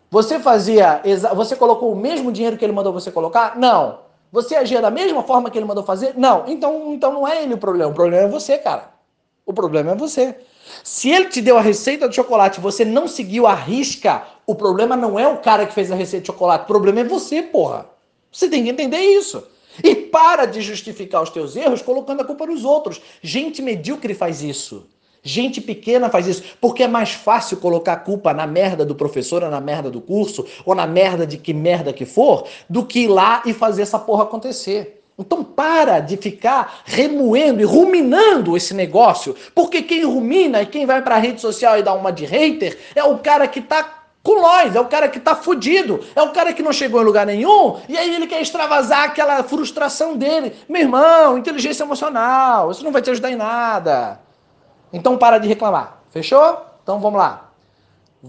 Você 0.09 0.39
fazia. 0.39 1.01
Você 1.35 1.55
colocou 1.55 1.91
o 1.91 1.95
mesmo 1.95 2.31
dinheiro 2.31 2.57
que 2.57 2.65
ele 2.65 2.73
mandou 2.73 2.93
você 2.93 3.11
colocar? 3.11 3.57
Não. 3.57 3.99
Você 4.31 4.55
agia 4.55 4.81
da 4.81 4.89
mesma 4.89 5.23
forma 5.23 5.49
que 5.49 5.57
ele 5.57 5.65
mandou 5.65 5.83
fazer? 5.83 6.13
Não. 6.17 6.45
Então, 6.47 6.93
então 6.93 7.11
não 7.11 7.27
é 7.27 7.43
ele 7.43 7.53
o 7.53 7.57
problema. 7.57 7.91
O 7.91 7.93
problema 7.93 8.23
é 8.23 8.29
você, 8.29 8.57
cara. 8.57 8.89
O 9.45 9.53
problema 9.53 9.91
é 9.91 9.95
você. 9.95 10.37
Se 10.83 11.09
ele 11.09 11.25
te 11.25 11.41
deu 11.41 11.57
a 11.57 11.61
receita 11.61 12.07
de 12.07 12.15
chocolate 12.15 12.59
e 12.59 12.63
você 12.63 12.85
não 12.85 13.07
seguiu 13.07 13.45
a 13.45 13.53
risca, 13.53 14.23
o 14.47 14.55
problema 14.55 14.95
não 14.95 15.19
é 15.19 15.27
o 15.27 15.37
cara 15.37 15.65
que 15.65 15.73
fez 15.73 15.91
a 15.91 15.95
receita 15.95 16.23
de 16.23 16.27
chocolate. 16.27 16.63
O 16.63 16.67
problema 16.67 17.01
é 17.01 17.03
você, 17.03 17.41
porra. 17.41 17.90
Você 18.31 18.49
tem 18.49 18.63
que 18.63 18.69
entender 18.69 18.99
isso. 18.99 19.43
E 19.83 19.95
para 19.95 20.45
de 20.45 20.61
justificar 20.61 21.21
os 21.21 21.29
teus 21.29 21.55
erros 21.55 21.81
colocando 21.81 22.21
a 22.21 22.25
culpa 22.25 22.45
nos 22.45 22.63
outros. 22.63 23.01
Gente 23.21 23.61
medíocre 23.61 24.13
faz 24.13 24.41
isso. 24.41 24.87
Gente 25.23 25.61
pequena 25.61 26.09
faz 26.09 26.25
isso, 26.25 26.43
porque 26.59 26.81
é 26.81 26.87
mais 26.87 27.11
fácil 27.11 27.57
colocar 27.57 27.93
a 27.93 27.97
culpa 27.97 28.33
na 28.33 28.47
merda 28.47 28.83
do 28.83 28.95
professor, 28.95 29.43
ou 29.43 29.51
na 29.51 29.61
merda 29.61 29.89
do 29.91 30.01
curso, 30.01 30.45
ou 30.65 30.73
na 30.73 30.87
merda 30.87 31.27
de 31.27 31.37
que 31.37 31.53
merda 31.53 31.93
que 31.93 32.05
for, 32.05 32.47
do 32.67 32.83
que 32.83 33.01
ir 33.01 33.07
lá 33.07 33.43
e 33.45 33.53
fazer 33.53 33.83
essa 33.83 33.99
porra 33.99 34.23
acontecer. 34.23 35.03
Então 35.19 35.43
para 35.43 35.99
de 35.99 36.17
ficar 36.17 36.81
remoendo 36.85 37.61
e 37.61 37.63
ruminando 37.63 38.57
esse 38.57 38.73
negócio, 38.73 39.35
porque 39.53 39.83
quem 39.83 40.03
rumina 40.03 40.63
e 40.63 40.65
quem 40.65 40.87
vai 40.87 41.03
para 41.03 41.15
a 41.15 41.19
rede 41.19 41.39
social 41.39 41.77
e 41.77 41.83
dá 41.83 41.93
uma 41.93 42.11
de 42.11 42.25
hater 42.25 42.79
é 42.95 43.03
o 43.03 43.19
cara 43.19 43.47
que 43.47 43.61
tá 43.61 44.00
com 44.23 44.39
nós, 44.39 44.75
é 44.75 44.79
o 44.79 44.85
cara 44.85 45.09
que 45.09 45.19
tá 45.19 45.35
fudido, 45.35 45.99
é 46.15 46.21
o 46.21 46.31
cara 46.31 46.53
que 46.53 46.61
não 46.61 46.71
chegou 46.71 47.01
em 47.01 47.05
lugar 47.05 47.25
nenhum, 47.25 47.77
e 47.89 47.97
aí 47.97 48.13
ele 48.13 48.27
quer 48.27 48.39
extravasar 48.39 49.05
aquela 49.05 49.43
frustração 49.43 50.15
dele. 50.15 50.55
Meu 50.69 50.81
irmão, 50.81 51.37
inteligência 51.37 51.83
emocional, 51.83 52.69
isso 52.69 52.83
não 52.83 52.91
vai 52.91 53.01
te 53.01 53.09
ajudar 53.09 53.31
em 53.31 53.35
nada. 53.35 54.19
Então 54.93 55.17
para 55.17 55.39
de 55.39 55.47
reclamar, 55.47 56.03
fechou? 56.11 56.61
Então 56.83 56.99
vamos 56.99 57.17
lá. 57.17 57.47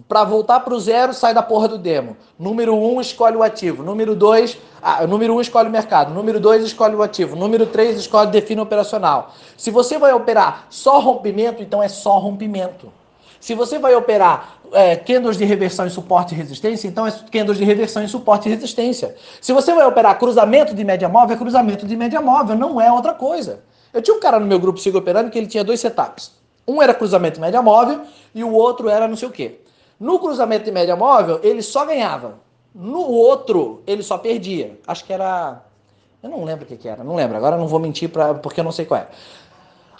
Para 0.08 0.24
voltar 0.24 0.60
para 0.60 0.72
o 0.72 0.80
zero, 0.80 1.12
sai 1.12 1.34
da 1.34 1.42
porra 1.42 1.68
do 1.68 1.76
demo. 1.76 2.16
Número 2.38 2.74
um, 2.74 2.98
escolhe 2.98 3.36
o 3.36 3.42
ativo. 3.42 3.82
Número 3.82 4.14
dois, 4.14 4.56
ah, 4.80 5.06
número 5.06 5.34
um, 5.34 5.40
escolhe 5.40 5.68
o 5.68 5.70
mercado. 5.70 6.14
Número 6.14 6.40
dois, 6.40 6.64
escolhe 6.64 6.94
o 6.94 7.02
ativo. 7.02 7.36
Número 7.36 7.66
três, 7.66 7.98
escolhe 7.98 8.30
define 8.30 8.62
operacional. 8.62 9.34
Se 9.54 9.70
você 9.70 9.98
vai 9.98 10.14
operar 10.14 10.64
só 10.70 10.98
rompimento, 10.98 11.62
então 11.62 11.82
é 11.82 11.88
só 11.88 12.18
rompimento. 12.18 12.90
Se 13.42 13.56
você 13.56 13.76
vai 13.76 13.92
operar 13.96 14.58
é, 14.70 14.94
candles 14.94 15.36
de 15.36 15.44
reversão 15.44 15.84
em 15.84 15.90
suporte 15.90 16.32
e 16.32 16.38
resistência, 16.38 16.86
então 16.86 17.04
é 17.04 17.10
candles 17.10 17.58
de 17.58 17.64
reversão 17.64 18.00
em 18.00 18.06
suporte 18.06 18.48
e 18.48 18.52
resistência. 18.52 19.16
Se 19.40 19.52
você 19.52 19.74
vai 19.74 19.84
operar 19.84 20.16
cruzamento 20.16 20.72
de 20.72 20.84
média 20.84 21.08
móvel, 21.08 21.34
é 21.34 21.38
cruzamento 21.40 21.84
de 21.84 21.96
média 21.96 22.20
móvel, 22.20 22.54
não 22.54 22.80
é 22.80 22.90
outra 22.92 23.12
coisa. 23.12 23.64
Eu 23.92 24.00
tinha 24.00 24.16
um 24.16 24.20
cara 24.20 24.38
no 24.38 24.46
meu 24.46 24.60
grupo 24.60 24.78
Sigo 24.78 24.98
Operando 24.98 25.28
que 25.28 25.36
ele 25.36 25.48
tinha 25.48 25.64
dois 25.64 25.80
setups. 25.80 26.30
Um 26.68 26.80
era 26.80 26.94
cruzamento 26.94 27.34
de 27.34 27.40
média 27.40 27.60
móvel 27.60 28.02
e 28.32 28.44
o 28.44 28.52
outro 28.52 28.88
era 28.88 29.08
não 29.08 29.16
sei 29.16 29.26
o 29.26 29.32
quê. 29.32 29.58
No 29.98 30.20
cruzamento 30.20 30.64
de 30.64 30.70
média 30.70 30.94
móvel, 30.94 31.40
ele 31.42 31.62
só 31.62 31.84
ganhava. 31.84 32.34
No 32.72 33.00
outro, 33.00 33.82
ele 33.88 34.04
só 34.04 34.18
perdia. 34.18 34.78
Acho 34.86 35.04
que 35.04 35.12
era. 35.12 35.62
Eu 36.22 36.30
não 36.30 36.44
lembro 36.44 36.64
o 36.64 36.68
que, 36.68 36.76
que 36.76 36.88
era, 36.88 37.02
não 37.02 37.16
lembro. 37.16 37.36
Agora 37.36 37.56
não 37.56 37.66
vou 37.66 37.80
mentir 37.80 38.08
pra... 38.08 38.34
porque 38.34 38.60
eu 38.60 38.64
não 38.64 38.70
sei 38.70 38.84
qual 38.84 39.00
é. 39.00 39.08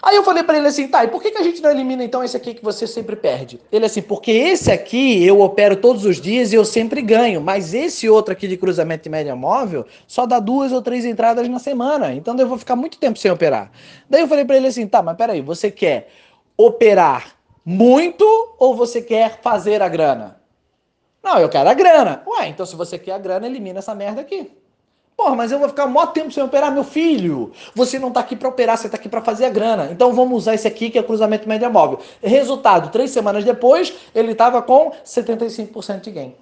Aí 0.03 0.17
eu 0.17 0.25
falei 0.25 0.43
para 0.43 0.59
ele 0.59 0.67
assim, 0.67 0.89
tá, 0.89 1.05
e 1.05 1.09
por 1.09 1.23
que, 1.23 1.31
que 1.31 1.39
a 1.39 1.45
gente 1.45 1.63
não 1.63 1.71
elimina 1.71 2.03
então 2.03 2.25
esse 2.25 2.37
aqui 2.37 2.55
que 2.55 2.65
você 2.65 2.89
sempre 2.89 3.15
perde? 3.15 3.61
Ele 3.71 3.87
assim, 3.87 4.03
porque 4.03 4.33
esse 4.33 4.73
aqui 4.73 5.25
eu 5.25 5.41
opero 5.41 5.77
todos 5.77 6.05
os 6.05 6.21
dias 6.21 6.53
e 6.53 6.57
eu 6.57 6.65
sempre 6.65 7.01
ganho, 7.01 7.41
mas 7.41 7.73
esse 7.73 8.09
outro 8.11 8.33
aqui 8.33 8.49
de 8.49 8.57
cruzamento 8.57 9.05
de 9.05 9.09
média 9.09 9.37
móvel 9.37 9.87
só 10.09 10.27
dá 10.27 10.41
duas 10.41 10.73
ou 10.73 10.83
três 10.83 11.05
entradas 11.05 11.49
na 11.49 11.61
semana, 11.61 12.13
então 12.13 12.37
eu 12.37 12.49
vou 12.49 12.59
ficar 12.59 12.75
muito 12.75 12.99
tempo 12.99 13.17
sem 13.17 13.31
operar. 13.31 13.71
Daí 14.11 14.23
eu 14.23 14.29
falei 14.29 14.45
para 14.45 14.57
ele 14.57 14.67
assim, 14.67 14.89
tá, 14.89 15.01
mas 15.01 15.17
peraí, 15.17 15.41
você 15.41 15.71
quer 15.71 16.09
operar 16.57 17.37
muito 17.65 18.25
ou 18.59 18.75
você 18.75 19.01
quer 19.01 19.41
fazer 19.41 19.83
a 19.83 19.89
grana? 19.89 20.41
Não, 21.23 21.39
eu 21.39 21.49
quero 21.49 21.69
a 21.69 21.75
grana. 21.75 22.25
Ué, 22.27 22.49
então 22.49 22.67
se 22.67 22.75
você 22.75 22.99
quer 22.99 23.13
a 23.13 23.19
grana, 23.19 23.47
elimina 23.47 23.79
essa 23.79 23.95
merda 23.95 24.21
aqui. 24.21 24.51
Porra, 25.23 25.37
mas 25.37 25.53
eu 25.53 25.59
vou 25.61 25.69
ficar 25.69 25.87
maior 25.87 26.07
tempo 26.07 26.33
sem 26.33 26.43
operar, 26.43 26.73
meu 26.73 26.83
filho. 26.83 27.53
Você 27.77 27.97
não 27.97 28.09
está 28.09 28.19
aqui 28.19 28.35
para 28.35 28.49
operar, 28.49 28.77
você 28.77 28.89
está 28.89 28.97
aqui 28.99 29.09
para 29.09 29.23
fazer 29.23 29.45
a 29.45 29.51
grana. 29.51 29.89
Então 29.93 30.13
vamos 30.13 30.37
usar 30.37 30.55
esse 30.55 30.67
aqui 30.67 30.91
que 30.91 30.99
é 30.99 31.03
cruzamento 31.03 31.49
média 31.49 31.71
móvel. 31.71 32.01
Resultado, 32.21 32.91
três 32.91 33.13
semanas 33.13 33.45
depois, 33.45 33.95
ele 34.13 34.33
estava 34.33 34.61
com 34.61 34.91
75% 35.05 36.01
de 36.01 36.11
gain. 36.11 36.35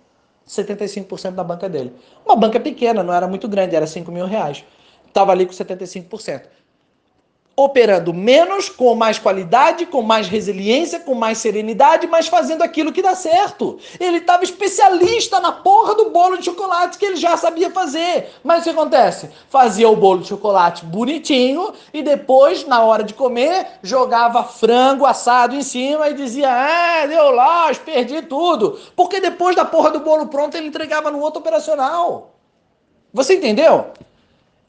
75% 0.49 1.33
da 1.33 1.45
banca 1.45 1.69
dele. 1.69 1.93
Uma 2.25 2.35
banca 2.35 2.59
pequena, 2.59 3.03
não 3.03 3.13
era 3.13 3.29
muito 3.29 3.47
grande, 3.47 3.77
era 3.77 3.87
5 3.87 4.11
mil 4.11 4.25
reais. 4.25 4.65
Estava 5.07 5.33
ali 5.33 5.45
com 5.45 5.53
75% 5.53 6.41
operando 7.65 8.13
menos, 8.13 8.69
com 8.69 8.95
mais 8.95 9.19
qualidade, 9.19 9.87
com 9.87 10.03
mais 10.03 10.29
resiliência, 10.29 11.01
com 11.01 11.15
mais 11.15 11.39
serenidade, 11.39 12.07
mas 12.07 12.29
fazendo 12.29 12.63
aquilo 12.63 12.93
que 12.93 13.03
dá 13.03 13.15
certo. 13.15 13.79
Ele 13.99 14.19
estava 14.19 14.45
especialista 14.45 15.41
na 15.41 15.53
porra 15.53 15.95
do 15.95 16.11
bolo 16.11 16.39
de 16.39 16.45
chocolate 16.45 16.99
que 16.99 17.05
ele 17.05 17.17
já 17.17 17.37
sabia 17.37 17.71
fazer. 17.71 18.31
Mas 18.43 18.61
o 18.61 18.65
que 18.65 18.71
acontece? 18.71 19.31
Fazia 19.49 19.89
o 19.89 19.97
bolo 19.97 20.21
de 20.21 20.29
chocolate 20.29 20.85
bonitinho 20.85 21.73
e 21.93 22.03
depois, 22.03 22.67
na 22.67 22.83
hora 22.83 23.03
de 23.03 23.15
comer, 23.15 23.67
jogava 23.83 24.45
frango 24.45 25.07
assado 25.07 25.55
em 25.55 25.63
cima 25.63 26.09
e 26.09 26.15
dizia: 26.15 26.49
Ah, 26.51 27.07
deu 27.07 27.31
loss, 27.31 27.79
perdi 27.79 28.23
tudo. 28.23 28.79
Porque 28.97 29.21
depois 29.21 29.55
da 29.55 29.65
porra 29.65 29.91
do 29.91 30.01
bolo 30.01 30.27
pronto, 30.29 30.57
ele 30.57 30.67
entregava 30.67 31.11
no 31.11 31.21
outro 31.21 31.41
operacional. 31.41 32.35
Você 33.13 33.35
entendeu? 33.35 33.87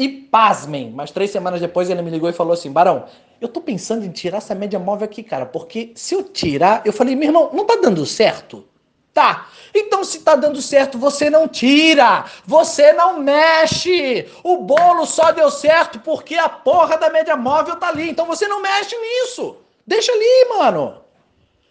E 0.01 0.10
pasmem, 0.10 0.89
mas 0.89 1.12
três 1.12 1.29
semanas 1.29 1.62
depois 1.62 1.88
ele 1.88 2.01
me 2.01 2.10
ligou 2.10 2.27
e 2.27 2.34
falou 2.34 2.53
assim: 2.53 2.72
Barão, 2.72 3.05
eu 3.39 3.48
tô 3.48 3.62
pensando 3.62 4.03
em 4.03 4.10
tirar 4.10 4.39
essa 4.39 4.55
média 4.55 4.79
móvel 4.79 5.05
aqui, 5.05 5.22
cara, 5.22 5.46
porque 5.46 5.91
se 5.93 6.15
eu 6.15 6.24
tirar, 6.24 6.81
eu 6.84 6.91
falei, 6.91 7.15
meu 7.15 7.29
irmão, 7.29 7.51
não 7.53 7.65
tá 7.65 7.75
dando 7.75 8.03
certo? 8.03 8.67
Tá. 9.13 9.48
Então, 9.75 10.03
se 10.03 10.22
tá 10.22 10.36
dando 10.36 10.60
certo, 10.60 10.98
você 10.98 11.29
não 11.29 11.48
tira, 11.48 12.25
você 12.48 12.91
não 12.93 13.20
mexe. 13.20 14.27
O 14.43 14.58
bolo 14.58 15.05
só 15.05 15.31
deu 15.31 15.51
certo 15.51 16.00
porque 16.00 16.34
a 16.34 16.50
porra 16.50 16.98
da 16.98 17.12
média 17.12 17.38
móvel 17.38 17.75
tá 17.75 17.89
ali. 17.89 18.10
Então 18.10 18.25
você 18.25 18.48
não 18.48 18.60
mexe 18.60 18.96
nisso. 18.98 19.58
Deixa 19.86 20.12
ali, 20.12 20.50
mano. 20.58 20.96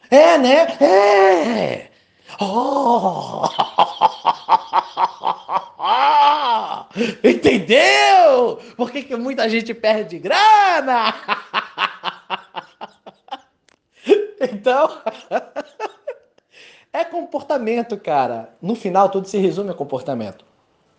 É, 0.08 0.38
né? 0.38 0.76
É. 0.80 1.90
Oh! 2.42 3.42
Entendeu? 7.22 8.58
Por 8.76 8.90
que, 8.90 9.02
que 9.02 9.16
muita 9.16 9.48
gente 9.48 9.74
perde 9.74 10.18
grana? 10.18 11.14
Então, 14.42 14.88
é 16.90 17.04
comportamento, 17.04 17.96
cara. 17.98 18.54
No 18.60 18.74
final, 18.74 19.10
tudo 19.10 19.28
se 19.28 19.36
resume 19.36 19.70
a 19.70 19.74
comportamento. 19.74 20.46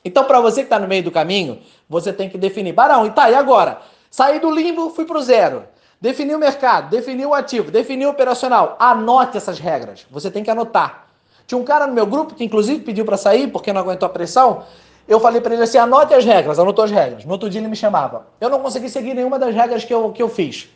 Então, 0.05 0.23
para 0.25 0.39
você 0.39 0.61
que 0.61 0.67
está 0.67 0.79
no 0.79 0.87
meio 0.87 1.03
do 1.03 1.11
caminho, 1.11 1.59
você 1.89 2.13
tem 2.13 2.29
que 2.29 2.37
definir. 2.37 2.73
Barão, 2.73 3.05
e 3.05 3.11
tá, 3.11 3.31
e 3.31 3.35
agora? 3.35 3.81
Saí 4.11 4.39
do 4.39 4.51
limbo, 4.51 4.91
fui 4.91 5.05
para 5.05 5.17
o 5.17 5.21
zero. 5.21 5.63
Defini 5.99 6.35
o 6.35 6.39
mercado, 6.39 6.89
defini 6.89 7.25
o 7.25 7.33
ativo, 7.33 7.71
defini 7.71 8.05
o 8.05 8.09
operacional. 8.09 8.75
Anote 8.79 9.37
essas 9.37 9.57
regras. 9.57 10.05
Você 10.11 10.29
tem 10.29 10.43
que 10.43 10.51
anotar. 10.51 11.07
Tinha 11.47 11.59
um 11.59 11.63
cara 11.63 11.85
no 11.87 11.93
meu 11.93 12.05
grupo 12.05 12.35
que, 12.35 12.43
inclusive, 12.43 12.83
pediu 12.83 13.05
para 13.05 13.17
sair 13.17 13.47
porque 13.47 13.73
não 13.73 13.81
aguentou 13.81 14.05
a 14.05 14.09
pressão. 14.09 14.63
Eu 15.07 15.19
falei 15.19 15.41
para 15.41 15.53
ele 15.53 15.63
assim: 15.63 15.77
anote 15.77 16.13
as 16.13 16.25
regras, 16.25 16.59
anotou 16.59 16.85
as 16.85 16.91
regras. 16.91 17.25
No 17.25 17.31
outro 17.33 17.49
dia 17.49 17.59
ele 17.59 17.67
me 17.67 17.75
chamava. 17.75 18.27
Eu 18.39 18.49
não 18.49 18.59
consegui 18.59 18.89
seguir 18.89 19.13
nenhuma 19.13 19.37
das 19.37 19.53
regras 19.53 19.83
que 19.83 19.93
eu, 19.93 20.11
que 20.11 20.21
eu 20.21 20.29
fiz. 20.29 20.69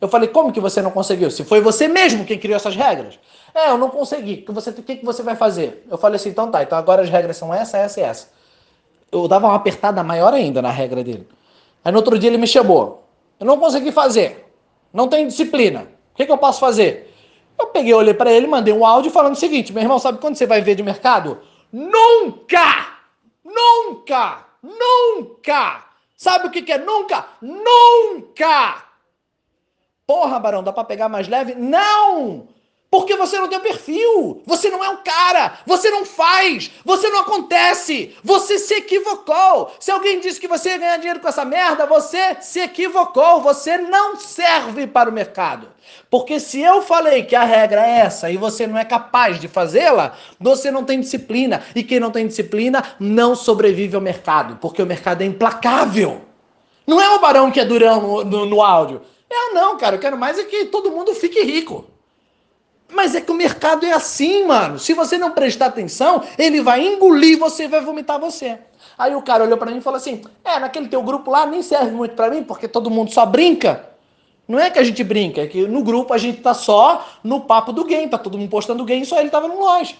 Eu 0.00 0.08
falei: 0.08 0.28
como 0.28 0.52
que 0.52 0.60
você 0.60 0.80
não 0.80 0.90
conseguiu? 0.90 1.30
Se 1.30 1.44
foi 1.44 1.60
você 1.60 1.88
mesmo 1.88 2.24
quem 2.24 2.38
criou 2.38 2.56
essas 2.56 2.76
regras? 2.76 3.18
É, 3.54 3.70
eu 3.70 3.78
não 3.78 3.90
consegui. 3.90 4.34
O 4.34 4.46
que, 4.46 4.52
você, 4.52 4.72
que, 4.72 4.96
que 4.96 5.04
você 5.04 5.22
vai 5.22 5.34
fazer? 5.34 5.86
Eu 5.90 5.98
falei 5.98 6.16
assim: 6.16 6.30
então 6.30 6.50
tá, 6.50 6.62
então 6.62 6.78
agora 6.78 7.02
as 7.02 7.10
regras 7.10 7.36
são 7.36 7.52
essa, 7.52 7.76
essa 7.78 8.00
e 8.00 8.02
essa. 8.02 8.28
Eu 9.10 9.26
dava 9.26 9.46
uma 9.46 9.56
apertada 9.56 10.02
maior 10.02 10.32
ainda 10.34 10.62
na 10.62 10.70
regra 10.70 11.02
dele. 11.02 11.26
Aí 11.84 11.90
no 11.90 11.98
outro 11.98 12.18
dia 12.18 12.30
ele 12.30 12.38
me 12.38 12.46
chamou. 12.46 13.04
Eu 13.40 13.46
não 13.46 13.58
consegui 13.58 13.90
fazer. 13.90 14.46
Não 14.92 15.08
tenho 15.08 15.28
disciplina. 15.28 15.88
O 16.12 16.16
que, 16.16 16.26
que 16.26 16.32
eu 16.32 16.38
posso 16.38 16.60
fazer? 16.60 17.14
Eu 17.58 17.66
peguei, 17.66 17.92
olhei 17.92 18.14
para 18.14 18.32
ele, 18.32 18.46
mandei 18.46 18.72
um 18.72 18.86
áudio 18.86 19.10
falando 19.10 19.32
o 19.32 19.38
seguinte: 19.38 19.72
meu 19.72 19.82
irmão, 19.82 19.98
sabe 19.98 20.18
quando 20.18 20.36
você 20.36 20.46
vai 20.46 20.60
ver 20.60 20.74
de 20.74 20.82
mercado? 20.82 21.38
Nunca! 21.72 22.97
Nunca! 23.58 24.46
Nunca! 24.62 25.84
Sabe 26.16 26.46
o 26.46 26.50
que, 26.50 26.62
que 26.62 26.72
é 26.72 26.78
nunca? 26.78 27.26
Nunca! 27.40 28.84
Porra, 30.06 30.40
Barão, 30.40 30.62
dá 30.62 30.72
pra 30.72 30.84
pegar 30.84 31.08
mais 31.08 31.28
leve? 31.28 31.54
Não! 31.54 32.48
Porque 32.90 33.16
você 33.16 33.38
não 33.38 33.48
tem 33.48 33.60
perfil. 33.60 34.42
Você 34.46 34.70
não 34.70 34.82
é 34.82 34.88
um 34.88 34.96
cara. 34.96 35.58
Você 35.66 35.90
não 35.90 36.06
faz. 36.06 36.70
Você 36.84 37.08
não 37.10 37.20
acontece. 37.20 38.16
Você 38.24 38.58
se 38.58 38.74
equivocou. 38.74 39.72
Se 39.78 39.90
alguém 39.90 40.20
disse 40.20 40.40
que 40.40 40.48
você 40.48 40.70
ia 40.70 40.78
ganhar 40.78 40.96
dinheiro 40.96 41.20
com 41.20 41.28
essa 41.28 41.44
merda, 41.44 41.84
você 41.84 42.36
se 42.40 42.60
equivocou. 42.60 43.42
Você 43.42 43.76
não 43.76 44.16
serve 44.16 44.86
para 44.86 45.10
o 45.10 45.12
mercado. 45.12 45.68
Porque 46.10 46.40
se 46.40 46.60
eu 46.60 46.80
falei 46.80 47.24
que 47.24 47.36
a 47.36 47.44
regra 47.44 47.86
é 47.86 48.00
essa 48.00 48.30
e 48.30 48.38
você 48.38 48.66
não 48.66 48.78
é 48.78 48.84
capaz 48.84 49.38
de 49.38 49.48
fazê-la, 49.48 50.14
você 50.40 50.70
não 50.70 50.82
tem 50.82 50.98
disciplina. 50.98 51.62
E 51.74 51.82
quem 51.82 52.00
não 52.00 52.10
tem 52.10 52.26
disciplina 52.26 52.82
não 52.98 53.36
sobrevive 53.36 53.96
ao 53.96 54.02
mercado. 54.02 54.56
Porque 54.62 54.82
o 54.82 54.86
mercado 54.86 55.20
é 55.20 55.26
implacável. 55.26 56.22
Não 56.86 56.98
é 56.98 57.10
o 57.10 57.20
barão 57.20 57.50
que 57.50 57.60
é 57.60 57.66
durão 57.66 58.00
no, 58.00 58.24
no, 58.24 58.46
no 58.46 58.62
áudio. 58.62 59.02
É, 59.28 59.52
não, 59.52 59.76
cara. 59.76 59.96
Eu 59.96 60.00
quero 60.00 60.16
mais 60.16 60.38
é 60.38 60.44
que 60.44 60.64
todo 60.64 60.90
mundo 60.90 61.14
fique 61.14 61.42
rico. 61.42 61.97
Mas 62.90 63.14
é 63.14 63.20
que 63.20 63.30
o 63.30 63.34
mercado 63.34 63.84
é 63.84 63.92
assim, 63.92 64.46
mano. 64.46 64.78
Se 64.78 64.94
você 64.94 65.18
não 65.18 65.32
prestar 65.32 65.66
atenção, 65.66 66.22
ele 66.38 66.62
vai 66.62 66.86
engolir 66.86 67.38
você 67.38 67.64
e 67.64 67.68
vai 67.68 67.80
vomitar 67.80 68.18
você. 68.18 68.58
Aí 68.96 69.14
o 69.14 69.22
cara 69.22 69.44
olhou 69.44 69.58
para 69.58 69.70
mim 69.70 69.78
e 69.78 69.82
falou 69.82 69.98
assim: 69.98 70.22
É, 70.44 70.58
naquele 70.58 70.88
teu 70.88 71.02
grupo 71.02 71.30
lá 71.30 71.46
nem 71.46 71.62
serve 71.62 71.92
muito 71.92 72.14
para 72.14 72.30
mim, 72.30 72.42
porque 72.42 72.66
todo 72.66 72.90
mundo 72.90 73.12
só 73.12 73.26
brinca. 73.26 73.88
Não 74.48 74.58
é 74.58 74.70
que 74.70 74.78
a 74.78 74.82
gente 74.82 75.04
brinca, 75.04 75.42
é 75.42 75.46
que 75.46 75.66
no 75.66 75.82
grupo 75.82 76.14
a 76.14 76.18
gente 76.18 76.40
tá 76.40 76.54
só 76.54 77.06
no 77.22 77.42
papo 77.42 77.70
do 77.70 77.84
game, 77.84 78.08
tá 78.08 78.16
todo 78.16 78.38
mundo 78.38 78.48
postando 78.48 78.82
game, 78.82 79.04
só 79.04 79.20
ele 79.20 79.28
tava 79.28 79.46
no 79.46 79.60
loja. 79.60 79.94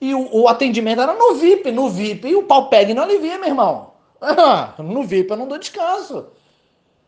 E 0.00 0.12
o, 0.12 0.28
o, 0.32 0.48
atendimento 0.48 1.00
era 1.00 1.14
no 1.14 1.34
VIP, 1.36 1.70
no 1.70 1.88
VIP, 1.88 2.26
e 2.26 2.34
o 2.34 2.42
pau 2.42 2.68
pega 2.68 2.90
e 2.90 2.94
não 2.94 3.04
alivia, 3.04 3.38
meu 3.38 3.46
irmão. 3.46 3.92
no 4.82 5.04
VIP 5.04 5.30
eu 5.30 5.36
não 5.36 5.46
dou 5.46 5.56
descanso. 5.56 6.26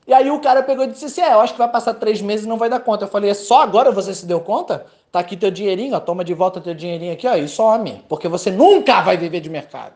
E 0.07 0.14
aí 0.14 0.31
o 0.31 0.38
cara 0.38 0.62
pegou 0.62 0.85
e 0.85 0.88
disse 0.88 1.07
assim: 1.07 1.21
É, 1.21 1.33
eu 1.33 1.41
acho 1.41 1.55
que 1.55 1.59
vai 1.59 1.69
passar 1.69 1.95
três 1.95 2.23
meses 2.23 2.47
e 2.47 2.49
não 2.49 2.57
vai 2.57 2.69
dar 2.69 2.79
conta. 2.79 3.05
Eu 3.05 3.09
falei: 3.09 3.31
É 3.31 3.35
só 3.35 3.62
agora 3.62 3.91
você 3.91 4.14
se 4.14 4.25
deu 4.25 4.41
conta? 4.41 4.87
Tá 5.14 5.21
aqui 5.21 5.37
teu 5.37 5.49
dinheirinho, 5.49 5.94
ó, 5.94 6.00
toma 6.00 6.25
de 6.25 6.35
volta 6.35 6.61
teu 6.61 6.75
dinheirinho 6.75 7.12
aqui, 7.12 7.25
ó, 7.25 7.37
e 7.37 7.47
some. 7.47 8.02
Porque 8.09 8.26
você 8.26 8.50
nunca 8.50 9.00
vai 9.00 9.16
viver 9.16 9.38
de 9.38 9.49
mercado. 9.49 9.92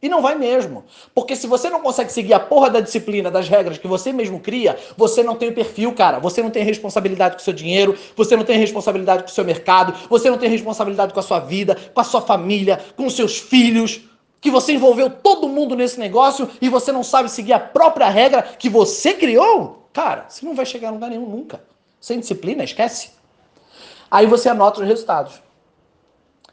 E 0.00 0.08
não 0.08 0.22
vai 0.22 0.34
mesmo. 0.34 0.82
Porque 1.14 1.36
se 1.36 1.46
você 1.46 1.68
não 1.68 1.82
consegue 1.82 2.10
seguir 2.10 2.32
a 2.32 2.40
porra 2.40 2.70
da 2.70 2.80
disciplina, 2.80 3.30
das 3.30 3.50
regras 3.50 3.76
que 3.76 3.86
você 3.86 4.14
mesmo 4.14 4.40
cria, 4.40 4.78
você 4.96 5.22
não 5.22 5.36
tem 5.36 5.50
o 5.50 5.54
perfil, 5.54 5.92
cara. 5.92 6.18
Você 6.20 6.42
não 6.42 6.48
tem 6.48 6.64
responsabilidade 6.64 7.34
com 7.34 7.42
o 7.42 7.44
seu 7.44 7.52
dinheiro, 7.52 7.98
você 8.16 8.34
não 8.34 8.44
tem 8.44 8.58
responsabilidade 8.58 9.24
com 9.24 9.28
o 9.28 9.32
seu 9.32 9.44
mercado, 9.44 9.92
você 10.08 10.30
não 10.30 10.38
tem 10.38 10.48
responsabilidade 10.48 11.12
com 11.12 11.20
a 11.20 11.22
sua 11.22 11.38
vida, 11.38 11.76
com 11.92 12.00
a 12.00 12.04
sua 12.04 12.22
família, 12.22 12.80
com 12.96 13.04
os 13.04 13.14
seus 13.14 13.36
filhos. 13.36 14.00
Que 14.40 14.50
você 14.50 14.72
envolveu 14.72 15.10
todo 15.10 15.50
mundo 15.50 15.76
nesse 15.76 16.00
negócio 16.00 16.48
e 16.62 16.70
você 16.70 16.90
não 16.90 17.04
sabe 17.04 17.30
seguir 17.30 17.52
a 17.52 17.60
própria 17.60 18.08
regra 18.08 18.40
que 18.40 18.70
você 18.70 19.12
criou? 19.12 19.86
Cara, 19.92 20.24
você 20.30 20.46
não 20.46 20.54
vai 20.54 20.64
chegar 20.64 20.88
a 20.88 20.92
lugar 20.92 21.10
nenhum 21.10 21.28
nunca. 21.28 21.62
Sem 22.00 22.18
disciplina, 22.18 22.64
esquece. 22.64 23.20
Aí 24.12 24.26
você 24.26 24.48
anota 24.48 24.80
os 24.80 24.86
resultados. 24.86 25.42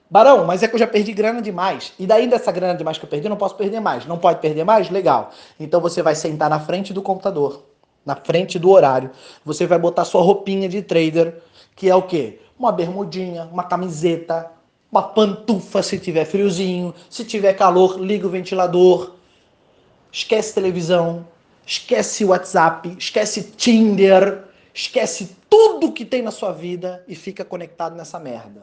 Barão, 0.09 0.45
mas 0.45 0.63
é 0.63 0.67
que 0.67 0.73
eu 0.73 0.79
já 0.79 0.87
perdi 0.87 1.13
grana 1.13 1.41
demais. 1.41 1.93
E 1.99 2.07
daí 2.07 2.27
dessa 2.27 2.51
grana 2.51 2.73
demais 2.73 2.97
que 2.97 3.05
eu 3.05 3.09
perdi, 3.09 3.27
eu 3.27 3.29
não 3.29 3.37
posso 3.37 3.55
perder 3.55 3.79
mais. 3.79 4.05
Não 4.05 4.17
pode 4.17 4.39
perder 4.39 4.63
mais? 4.63 4.89
Legal. 4.89 5.31
Então 5.59 5.79
você 5.79 6.01
vai 6.01 6.15
sentar 6.15 6.49
na 6.49 6.59
frente 6.59 6.93
do 6.93 7.01
computador, 7.01 7.63
na 8.05 8.15
frente 8.15 8.57
do 8.57 8.71
horário. 8.71 9.11
Você 9.45 9.67
vai 9.67 9.77
botar 9.77 10.05
sua 10.05 10.21
roupinha 10.21 10.69
de 10.69 10.81
trader, 10.81 11.43
que 11.75 11.89
é 11.89 11.95
o 11.95 12.01
quê? 12.01 12.39
uma 12.59 12.73
bermudinha, 12.73 13.47
uma 13.51 13.63
camiseta, 13.63 14.51
uma 14.91 15.01
pantufa 15.01 15.81
se 15.81 15.97
tiver 15.97 16.25
friozinho, 16.25 16.93
se 17.09 17.23
tiver 17.23 17.53
calor, 17.53 17.97
liga 17.97 18.27
o 18.27 18.29
ventilador. 18.29 19.13
Esquece 20.11 20.53
televisão, 20.53 21.25
esquece 21.65 22.25
WhatsApp, 22.25 22.95
esquece 22.99 23.53
Tinder, 23.55 24.43
esquece 24.73 25.35
tudo 25.49 25.91
que 25.91 26.05
tem 26.05 26.21
na 26.21 26.31
sua 26.31 26.51
vida 26.51 27.03
e 27.07 27.15
fica 27.15 27.43
conectado 27.43 27.95
nessa 27.95 28.19
merda. 28.19 28.61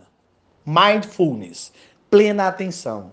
Mindfulness, 0.64 1.72
plena 2.10 2.48
atenção. 2.48 3.12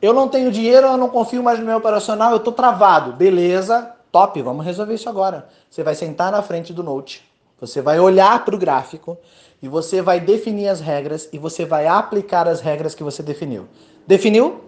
Eu 0.00 0.12
não 0.12 0.28
tenho 0.28 0.52
dinheiro, 0.52 0.86
eu 0.86 0.96
não 0.96 1.08
confio 1.08 1.42
mais 1.42 1.58
no 1.58 1.64
meu 1.64 1.76
operacional, 1.76 2.32
eu 2.32 2.40
tô 2.40 2.52
travado. 2.52 3.12
Beleza, 3.12 3.94
top, 4.10 4.40
vamos 4.42 4.64
resolver 4.64 4.94
isso 4.94 5.08
agora. 5.08 5.48
Você 5.70 5.82
vai 5.82 5.94
sentar 5.94 6.30
na 6.30 6.42
frente 6.42 6.72
do 6.72 6.82
Note, 6.82 7.24
você 7.60 7.80
vai 7.80 7.98
olhar 7.98 8.44
para 8.44 8.54
o 8.54 8.58
gráfico 8.58 9.16
e 9.62 9.68
você 9.68 10.02
vai 10.02 10.20
definir 10.20 10.68
as 10.68 10.80
regras 10.80 11.28
e 11.32 11.38
você 11.38 11.64
vai 11.64 11.86
aplicar 11.86 12.46
as 12.46 12.60
regras 12.60 12.94
que 12.94 13.02
você 13.02 13.22
definiu. 13.22 13.66
Definiu? 14.06 14.63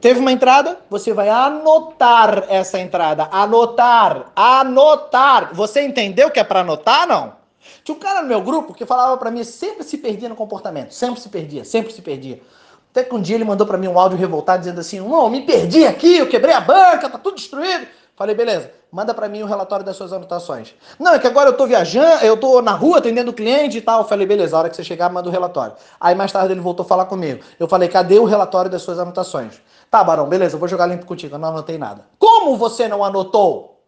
Teve 0.00 0.20
uma 0.20 0.30
entrada? 0.30 0.78
Você 0.90 1.12
vai 1.12 1.28
anotar 1.28 2.44
essa 2.48 2.78
entrada. 2.78 3.28
Anotar, 3.30 4.32
anotar. 4.36 5.54
Você 5.54 5.82
entendeu 5.82 6.30
que 6.30 6.38
é 6.38 6.44
para 6.44 6.60
anotar, 6.60 7.06
não? 7.06 7.32
Tinha 7.82 7.96
um 7.96 7.98
cara 7.98 8.22
no 8.22 8.28
meu 8.28 8.40
grupo 8.42 8.74
que 8.74 8.84
falava 8.84 9.16
para 9.16 9.30
mim, 9.30 9.42
sempre 9.42 9.84
se 9.84 9.98
perdia 9.98 10.28
no 10.28 10.36
comportamento, 10.36 10.92
sempre 10.92 11.20
se 11.20 11.28
perdia, 11.28 11.64
sempre 11.64 11.92
se 11.92 12.02
perdia. 12.02 12.40
Até 12.90 13.04
que 13.04 13.14
um 13.14 13.20
dia 13.20 13.36
ele 13.36 13.44
mandou 13.44 13.66
para 13.66 13.76
mim 13.76 13.88
um 13.88 13.98
áudio 13.98 14.18
revoltado 14.18 14.60
dizendo 14.60 14.80
assim: 14.80 15.00
"Não, 15.00 15.28
me 15.28 15.42
perdi 15.42 15.86
aqui, 15.86 16.16
eu 16.16 16.28
quebrei 16.28 16.54
a 16.54 16.60
banca, 16.60 17.08
tá 17.10 17.18
tudo 17.18 17.36
destruído". 17.36 17.86
Falei, 18.16 18.34
beleza, 18.34 18.70
manda 18.90 19.12
para 19.12 19.28
mim 19.28 19.42
o 19.42 19.46
relatório 19.46 19.84
das 19.84 19.94
suas 19.94 20.10
anotações. 20.10 20.74
Não, 20.98 21.12
é 21.12 21.18
que 21.18 21.26
agora 21.26 21.50
eu 21.50 21.52
tô 21.52 21.66
viajando, 21.66 22.24
eu 22.24 22.34
tô 22.34 22.62
na 22.62 22.72
rua 22.72 22.96
atendendo 22.96 23.30
cliente 23.30 23.76
e 23.76 23.80
tal. 23.82 24.08
Falei, 24.08 24.26
beleza, 24.26 24.56
a 24.56 24.60
hora 24.60 24.70
que 24.70 24.76
você 24.76 24.82
chegar, 24.82 25.10
manda 25.10 25.28
o 25.28 25.32
relatório. 25.32 25.74
Aí 26.00 26.14
mais 26.14 26.32
tarde 26.32 26.54
ele 26.54 26.62
voltou 26.62 26.82
a 26.82 26.88
falar 26.88 27.04
comigo. 27.04 27.44
Eu 27.60 27.68
falei, 27.68 27.90
cadê 27.90 28.18
o 28.18 28.24
relatório 28.24 28.70
das 28.70 28.80
suas 28.80 28.98
anotações? 28.98 29.60
Tá, 29.90 30.02
Barão, 30.02 30.28
beleza, 30.28 30.56
eu 30.56 30.60
vou 30.60 30.68
jogar 30.68 30.86
limpo 30.86 31.06
contigo. 31.06 31.34
Eu 31.34 31.38
não 31.38 31.48
anotei 31.48 31.78
nada. 31.78 32.06
Como 32.18 32.56
você 32.56 32.88
não 32.88 33.04
anotou? 33.04 33.80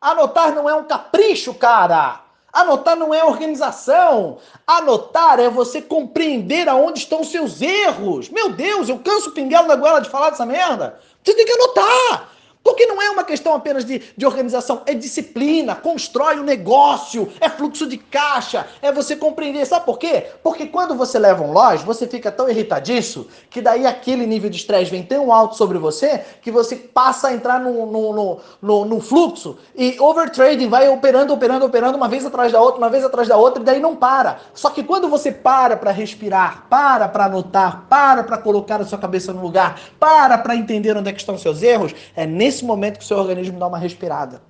Anotar 0.00 0.54
não 0.54 0.68
é 0.68 0.74
um 0.74 0.84
capricho, 0.84 1.54
cara. 1.54 2.20
Anotar 2.52 2.96
não 2.96 3.12
é 3.12 3.24
organização. 3.24 4.38
Anotar 4.66 5.38
é 5.38 5.48
você 5.48 5.82
compreender 5.82 6.68
aonde 6.68 7.00
estão 7.00 7.20
os 7.20 7.30
seus 7.30 7.60
erros. 7.60 8.28
Meu 8.30 8.50
Deus, 8.50 8.88
eu 8.88 8.98
canso 8.98 9.30
o 9.30 9.32
pinguelo 9.32 9.68
da 9.68 9.76
goela 9.76 10.00
de 10.00 10.08
falar 10.08 10.30
dessa 10.30 10.46
merda. 10.46 10.98
Você 11.22 11.34
tem 11.34 11.44
que 11.44 11.52
anotar. 11.52 12.30
Porque 12.68 12.84
não 12.84 13.00
é 13.00 13.08
uma 13.08 13.24
questão 13.24 13.54
apenas 13.54 13.82
de, 13.82 14.02
de 14.14 14.26
organização, 14.26 14.82
é 14.84 14.92
disciplina, 14.92 15.74
constrói 15.74 16.38
um 16.38 16.42
negócio, 16.42 17.32
é 17.40 17.48
fluxo 17.48 17.86
de 17.86 17.96
caixa, 17.96 18.66
é 18.82 18.92
você 18.92 19.16
compreender. 19.16 19.64
Sabe 19.64 19.86
por 19.86 19.98
quê? 19.98 20.26
Porque 20.42 20.66
quando 20.66 20.94
você 20.94 21.18
leva 21.18 21.42
um 21.42 21.50
loja, 21.50 21.82
você 21.82 22.06
fica 22.06 22.30
tão 22.30 22.46
irritadiço 22.46 23.26
que 23.48 23.62
daí 23.62 23.86
aquele 23.86 24.26
nível 24.26 24.50
de 24.50 24.58
estresse 24.58 24.90
vem 24.90 25.02
tão 25.02 25.32
alto 25.32 25.56
sobre 25.56 25.78
você 25.78 26.22
que 26.42 26.50
você 26.50 26.76
passa 26.76 27.28
a 27.28 27.32
entrar 27.32 27.58
no, 27.58 27.86
no, 27.86 28.12
no, 28.12 28.40
no, 28.60 28.84
no 28.84 29.00
fluxo 29.00 29.56
e 29.74 29.98
overtrading 29.98 30.68
vai 30.68 30.90
operando, 30.90 31.32
operando, 31.32 31.64
operando 31.64 31.96
uma 31.96 32.06
vez 32.06 32.26
atrás 32.26 32.52
da 32.52 32.60
outra, 32.60 32.76
uma 32.76 32.90
vez 32.90 33.02
atrás 33.02 33.28
da 33.28 33.38
outra 33.38 33.62
e 33.62 33.64
daí 33.64 33.80
não 33.80 33.96
para. 33.96 34.40
Só 34.52 34.68
que 34.68 34.82
quando 34.82 35.08
você 35.08 35.32
para 35.32 35.74
para 35.74 35.90
respirar, 35.90 36.66
para 36.68 37.08
para 37.08 37.24
anotar, 37.24 37.86
para 37.88 38.22
para 38.22 38.36
colocar 38.36 38.78
a 38.78 38.84
sua 38.84 38.98
cabeça 38.98 39.32
no 39.32 39.40
lugar, 39.40 39.80
para 39.98 40.36
para 40.36 40.54
entender 40.54 40.94
onde 40.94 41.08
é 41.08 41.12
que 41.14 41.20
estão 41.20 41.38
seus 41.38 41.62
erros, 41.62 41.94
é 42.14 42.26
nesse 42.26 42.57
nesse 42.58 42.64
momento 42.64 42.98
que 42.98 43.04
o 43.04 43.06
seu 43.06 43.18
organismo 43.18 43.58
dá 43.58 43.68
uma 43.68 43.78
respirada. 43.78 44.42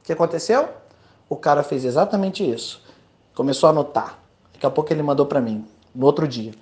O 0.00 0.04
que 0.04 0.12
aconteceu? 0.12 0.68
O 1.28 1.36
cara 1.36 1.62
fez 1.62 1.84
exatamente 1.84 2.48
isso. 2.48 2.82
Começou 3.34 3.66
a 3.66 3.70
anotar. 3.70 4.18
Daqui 4.54 4.64
a 4.64 4.70
pouco 4.70 4.90
ele 4.90 5.02
mandou 5.02 5.26
para 5.26 5.40
mim, 5.40 5.66
no 5.94 6.06
outro 6.06 6.26
dia. 6.26 6.52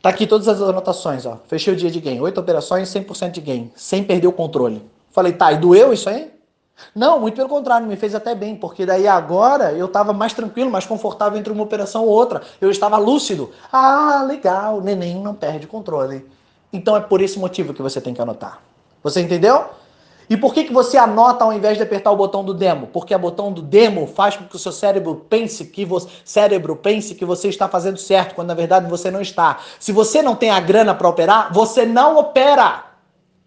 Tá 0.00 0.08
aqui 0.08 0.26
todas 0.26 0.48
as 0.48 0.62
anotações, 0.62 1.26
ó. 1.26 1.38
Fechei 1.46 1.74
o 1.74 1.76
dia 1.76 1.90
de 1.90 2.00
gain. 2.00 2.20
Oito 2.20 2.40
operações, 2.40 2.88
100% 2.88 3.32
de 3.32 3.40
gain. 3.42 3.70
Sem 3.76 4.02
perder 4.02 4.28
o 4.28 4.32
controle. 4.32 4.82
Falei, 5.10 5.34
tá, 5.34 5.52
e 5.52 5.58
doeu 5.58 5.92
isso 5.92 6.08
aí? 6.08 6.32
Não, 6.94 7.20
muito 7.20 7.34
pelo 7.34 7.48
contrário, 7.50 7.86
me 7.86 7.96
fez 7.96 8.14
até 8.14 8.34
bem, 8.34 8.56
porque 8.56 8.86
daí 8.86 9.06
agora 9.06 9.72
eu 9.72 9.84
estava 9.84 10.14
mais 10.14 10.32
tranquilo, 10.32 10.70
mais 10.70 10.86
confortável 10.86 11.38
entre 11.38 11.52
uma 11.52 11.62
operação 11.62 12.06
ou 12.06 12.08
outra. 12.08 12.40
Eu 12.58 12.70
estava 12.70 12.96
lúcido. 12.96 13.50
Ah, 13.70 14.24
legal, 14.26 14.80
neném 14.80 15.20
não 15.20 15.34
perde 15.34 15.66
controle. 15.66 16.26
Então 16.72 16.96
é 16.96 17.00
por 17.00 17.20
esse 17.20 17.38
motivo 17.38 17.74
que 17.74 17.82
você 17.82 18.00
tem 18.00 18.14
que 18.14 18.22
anotar. 18.22 18.69
Você 19.02 19.20
entendeu? 19.20 19.66
E 20.30 20.36
por 20.36 20.54
que, 20.54 20.62
que 20.62 20.72
você 20.72 20.96
anota 20.96 21.42
ao 21.42 21.52
invés 21.52 21.76
de 21.76 21.82
apertar 21.82 22.12
o 22.12 22.16
botão 22.16 22.44
do 22.44 22.54
demo? 22.54 22.86
Porque 22.86 23.12
o 23.12 23.18
botão 23.18 23.52
do 23.52 23.60
demo 23.60 24.06
faz 24.06 24.36
com 24.36 24.44
que 24.44 24.54
o 24.54 24.58
seu 24.60 24.70
cérebro 24.70 25.26
pense 25.28 25.64
que 25.64 25.84
você, 25.84 26.08
cérebro 26.24 26.76
pense 26.76 27.16
que 27.16 27.24
você 27.24 27.48
está 27.48 27.68
fazendo 27.68 27.98
certo, 27.98 28.36
quando 28.36 28.46
na 28.46 28.54
verdade 28.54 28.88
você 28.88 29.10
não 29.10 29.20
está. 29.20 29.58
Se 29.80 29.90
você 29.90 30.22
não 30.22 30.36
tem 30.36 30.50
a 30.50 30.60
grana 30.60 30.94
para 30.94 31.08
operar, 31.08 31.52
você 31.52 31.84
não 31.84 32.16
opera. 32.16 32.84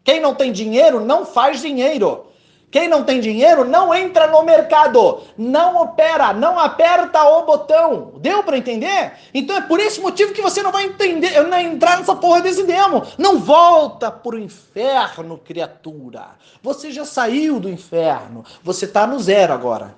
Quem 0.04 0.20
não 0.20 0.36
tem 0.36 0.52
dinheiro 0.52 1.00
não 1.00 1.26
faz 1.26 1.62
dinheiro. 1.62 2.26
Quem 2.74 2.88
não 2.88 3.04
tem 3.04 3.20
dinheiro 3.20 3.64
não 3.66 3.94
entra 3.94 4.26
no 4.26 4.42
mercado, 4.42 5.22
não 5.38 5.80
opera, 5.80 6.34
não 6.34 6.58
aperta 6.58 7.24
o 7.24 7.46
botão. 7.46 8.14
Deu 8.18 8.42
para 8.42 8.58
entender? 8.58 9.14
Então 9.32 9.56
é 9.56 9.62
por 9.62 9.80
esse 9.80 10.02
motivo 10.02 10.34
que 10.34 10.42
você 10.42 10.64
não 10.64 10.72
vai 10.72 10.86
entender, 10.86 11.40
não 11.44 11.60
entrar 11.60 12.00
nessa 12.00 12.16
porra 12.16 12.42
desse 12.42 12.64
demo. 12.64 13.06
Não 13.16 13.38
volta 13.38 14.10
pro 14.10 14.40
inferno, 14.40 15.38
criatura. 15.38 16.30
Você 16.64 16.92
já 16.92 17.06
saiu 17.06 17.60
do 17.60 17.70
inferno. 17.70 18.44
Você 18.64 18.88
tá 18.88 19.06
no 19.06 19.20
zero 19.20 19.54
agora. 19.54 19.94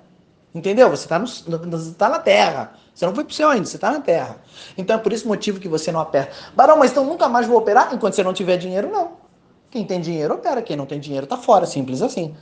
Entendeu? 0.53 0.89
Você 0.89 1.07
tá, 1.07 1.17
no, 1.17 1.93
tá 1.93 2.09
na 2.09 2.19
terra. 2.19 2.73
Você 2.93 3.05
não 3.05 3.15
foi 3.15 3.23
pro 3.23 3.33
céu 3.33 3.51
ainda, 3.51 3.65
você 3.65 3.77
tá 3.77 3.89
na 3.89 4.01
terra. 4.01 4.41
Então 4.77 4.97
é 4.97 4.99
por 4.99 5.13
esse 5.13 5.25
motivo 5.25 5.61
que 5.61 5.69
você 5.69 5.93
não 5.93 6.01
aperta. 6.01 6.35
Barão, 6.53 6.77
mas 6.77 6.91
então 6.91 7.05
nunca 7.05 7.29
mais 7.29 7.47
vou 7.47 7.57
operar 7.57 7.93
enquanto 7.93 8.15
você 8.15 8.23
não 8.23 8.33
tiver 8.33 8.57
dinheiro? 8.57 8.91
Não. 8.91 9.13
Quem 9.71 9.85
tem 9.85 10.01
dinheiro 10.01 10.33
opera, 10.33 10.61
quem 10.61 10.75
não 10.75 10.85
tem 10.85 10.99
dinheiro 10.99 11.25
tá 11.25 11.37
fora, 11.37 11.65
simples 11.65 12.01
assim. 12.01 12.35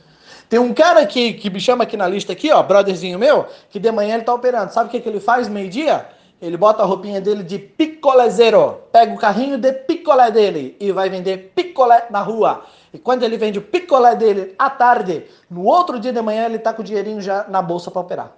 Tem 0.48 0.58
um 0.58 0.74
cara 0.74 1.00
aqui 1.00 1.32
que 1.34 1.50
me 1.50 1.60
chama 1.60 1.84
aqui 1.84 1.96
na 1.96 2.06
lista 2.06 2.32
aqui, 2.32 2.52
ó, 2.52 2.62
brotherzinho 2.62 3.18
meu, 3.18 3.46
que 3.70 3.78
de 3.78 3.90
manhã 3.90 4.14
ele 4.14 4.24
tá 4.24 4.34
operando. 4.34 4.72
Sabe 4.72 4.88
o 4.88 4.90
que, 4.90 5.00
que 5.00 5.08
ele 5.08 5.20
faz 5.20 5.48
meio-dia? 5.48 6.06
Ele 6.40 6.56
bota 6.56 6.82
a 6.82 6.86
roupinha 6.86 7.20
dele 7.20 7.42
de 7.42 7.58
picolézero, 7.58 8.82
pega 8.92 9.14
o 9.14 9.18
carrinho 9.18 9.56
de 9.56 9.72
picolé 9.72 10.30
dele 10.30 10.76
e 10.78 10.92
vai 10.92 11.08
vender 11.08 11.52
picolé 11.54 12.06
na 12.10 12.20
rua. 12.20 12.64
E 12.92 12.98
quando 12.98 13.22
ele 13.22 13.36
vende 13.36 13.58
o 13.58 13.62
picolé 13.62 14.14
dele 14.14 14.54
à 14.58 14.68
tarde, 14.68 15.24
no 15.48 15.64
outro 15.64 15.98
dia 15.98 16.12
de 16.12 16.20
manhã 16.20 16.44
ele 16.44 16.58
tá 16.58 16.72
com 16.74 16.82
o 16.82 16.84
dinheirinho 16.84 17.20
já 17.20 17.46
na 17.48 17.62
bolsa 17.62 17.90
para 17.90 18.02
operar. 18.02 18.32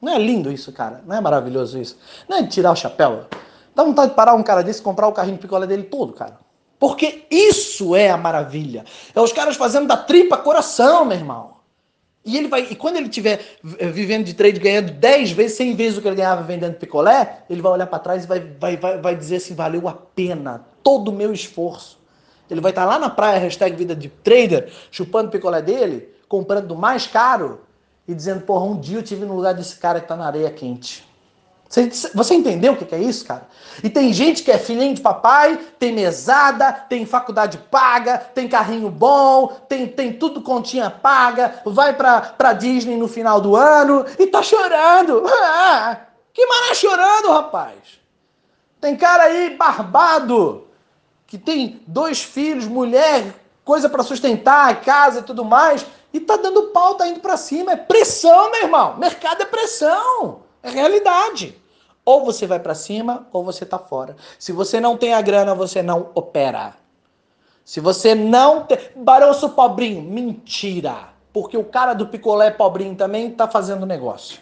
Não 0.00 0.12
é 0.12 0.18
lindo 0.18 0.52
isso, 0.52 0.72
cara? 0.72 1.02
Não 1.04 1.16
é 1.16 1.20
maravilhoso 1.20 1.78
isso? 1.78 1.98
Não 2.28 2.38
é 2.38 2.46
tirar 2.46 2.70
o 2.70 2.76
chapéu? 2.76 3.24
Dá 3.74 3.82
vontade 3.82 4.10
de 4.10 4.14
parar 4.14 4.34
um 4.34 4.42
cara 4.42 4.62
desse 4.62 4.80
e 4.80 4.82
comprar 4.82 5.08
o 5.08 5.12
carrinho 5.12 5.36
de 5.36 5.42
picolé 5.42 5.66
dele 5.66 5.84
todo, 5.84 6.12
cara. 6.12 6.38
Porque 6.78 7.24
isso 7.30 7.96
é 7.96 8.10
a 8.10 8.16
maravilha. 8.16 8.84
É 9.14 9.20
os 9.20 9.32
caras 9.32 9.56
fazendo 9.56 9.86
da 9.86 9.96
tripa 9.96 10.36
coração, 10.36 11.04
meu 11.04 11.16
irmão. 11.16 11.58
E 12.24 12.36
ele 12.36 12.46
vai, 12.46 12.68
e 12.70 12.76
quando 12.76 12.96
ele 12.96 13.06
estiver 13.06 13.40
vivendo 13.62 14.26
de 14.26 14.34
trade 14.34 14.60
ganhando 14.60 14.92
10 14.92 15.30
vezes, 15.30 15.56
100 15.56 15.74
vezes 15.74 15.98
o 15.98 16.02
que 16.02 16.08
ele 16.08 16.16
ganhava 16.16 16.42
vendendo 16.42 16.74
picolé, 16.74 17.42
ele 17.48 17.62
vai 17.62 17.72
olhar 17.72 17.86
para 17.86 17.98
trás 17.98 18.24
e 18.24 18.26
vai, 18.26 18.40
vai, 18.60 18.76
vai, 18.76 18.98
vai 18.98 19.16
dizer 19.16 19.36
assim: 19.36 19.54
valeu 19.54 19.88
a 19.88 19.94
pena 19.94 20.66
todo 20.82 21.08
o 21.08 21.12
meu 21.12 21.32
esforço. 21.32 21.98
Ele 22.50 22.60
vai 22.60 22.70
estar 22.70 22.84
lá 22.84 22.98
na 22.98 23.08
praia, 23.08 23.38
hashtag 23.38 23.74
vida 23.74 23.96
de 23.96 24.08
trader, 24.08 24.70
chupando 24.90 25.30
picolé 25.30 25.62
dele, 25.62 26.08
comprando 26.28 26.66
do 26.66 26.76
mais 26.76 27.06
caro 27.06 27.62
e 28.06 28.14
dizendo: 28.14 28.42
porra, 28.42 28.66
um 28.66 28.78
dia 28.78 28.98
eu 28.98 29.02
tive 29.02 29.24
no 29.24 29.34
lugar 29.34 29.54
desse 29.54 29.76
cara 29.76 29.98
que 29.98 30.04
está 30.04 30.14
na 30.16 30.26
areia 30.26 30.50
quente. 30.50 31.07
Você, 31.68 31.90
você 32.14 32.34
entendeu 32.34 32.72
o 32.72 32.76
que 32.76 32.94
é 32.94 32.98
isso, 32.98 33.26
cara? 33.26 33.46
E 33.84 33.90
tem 33.90 34.10
gente 34.10 34.42
que 34.42 34.50
é 34.50 34.58
filhinho 34.58 34.94
de 34.94 35.02
papai, 35.02 35.58
tem 35.78 35.92
mesada, 35.92 36.72
tem 36.72 37.04
faculdade 37.04 37.58
paga, 37.70 38.16
tem 38.16 38.48
carrinho 38.48 38.90
bom, 38.90 39.48
tem, 39.68 39.86
tem 39.86 40.14
tudo 40.14 40.40
continha 40.40 40.90
paga, 40.90 41.60
vai 41.66 41.94
pra, 41.94 42.22
pra 42.22 42.54
Disney 42.54 42.96
no 42.96 43.06
final 43.06 43.38
do 43.38 43.54
ano 43.54 44.06
e 44.18 44.26
tá 44.26 44.42
chorando. 44.42 45.24
Ah, 45.26 46.00
que 46.32 46.46
mané 46.46 46.74
chorando, 46.74 47.32
rapaz? 47.32 48.00
Tem 48.80 48.96
cara 48.96 49.24
aí 49.24 49.50
barbado, 49.50 50.66
que 51.26 51.36
tem 51.36 51.82
dois 51.86 52.22
filhos, 52.22 52.66
mulher, 52.66 53.34
coisa 53.62 53.90
para 53.90 54.02
sustentar, 54.02 54.80
casa 54.80 55.18
e 55.18 55.22
tudo 55.22 55.44
mais, 55.44 55.84
e 56.14 56.20
tá 56.20 56.36
dando 56.36 56.68
pau, 56.68 56.94
tá 56.94 57.06
indo 57.06 57.20
para 57.20 57.36
cima. 57.36 57.72
É 57.72 57.76
pressão, 57.76 58.50
meu 58.50 58.62
irmão. 58.62 58.96
Mercado 58.96 59.42
é 59.42 59.44
pressão. 59.44 60.47
É 60.62 60.70
realidade. 60.70 61.56
Ou 62.04 62.24
você 62.24 62.46
vai 62.46 62.58
para 62.58 62.74
cima 62.74 63.26
ou 63.32 63.44
você 63.44 63.66
tá 63.66 63.78
fora. 63.78 64.16
Se 64.38 64.50
você 64.50 64.80
não 64.80 64.96
tem 64.96 65.12
a 65.12 65.20
grana, 65.20 65.54
você 65.54 65.82
não 65.82 66.10
opera. 66.14 66.74
Se 67.64 67.80
você 67.80 68.14
não 68.14 68.64
tem. 68.64 68.78
Baroço 68.96 69.50
pobrinho, 69.50 70.02
mentira. 70.02 71.10
Porque 71.32 71.56
o 71.56 71.64
cara 71.64 71.92
do 71.92 72.06
picolé 72.06 72.50
pobrinho 72.50 72.94
também 72.96 73.30
tá 73.30 73.46
fazendo 73.46 73.84
negócio. 73.84 74.40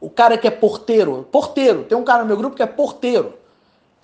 O 0.00 0.10
cara 0.10 0.36
que 0.36 0.46
é 0.46 0.50
porteiro, 0.50 1.26
porteiro, 1.30 1.84
tem 1.84 1.96
um 1.96 2.04
cara 2.04 2.22
no 2.22 2.28
meu 2.28 2.36
grupo 2.36 2.56
que 2.56 2.62
é 2.62 2.66
porteiro. 2.66 3.38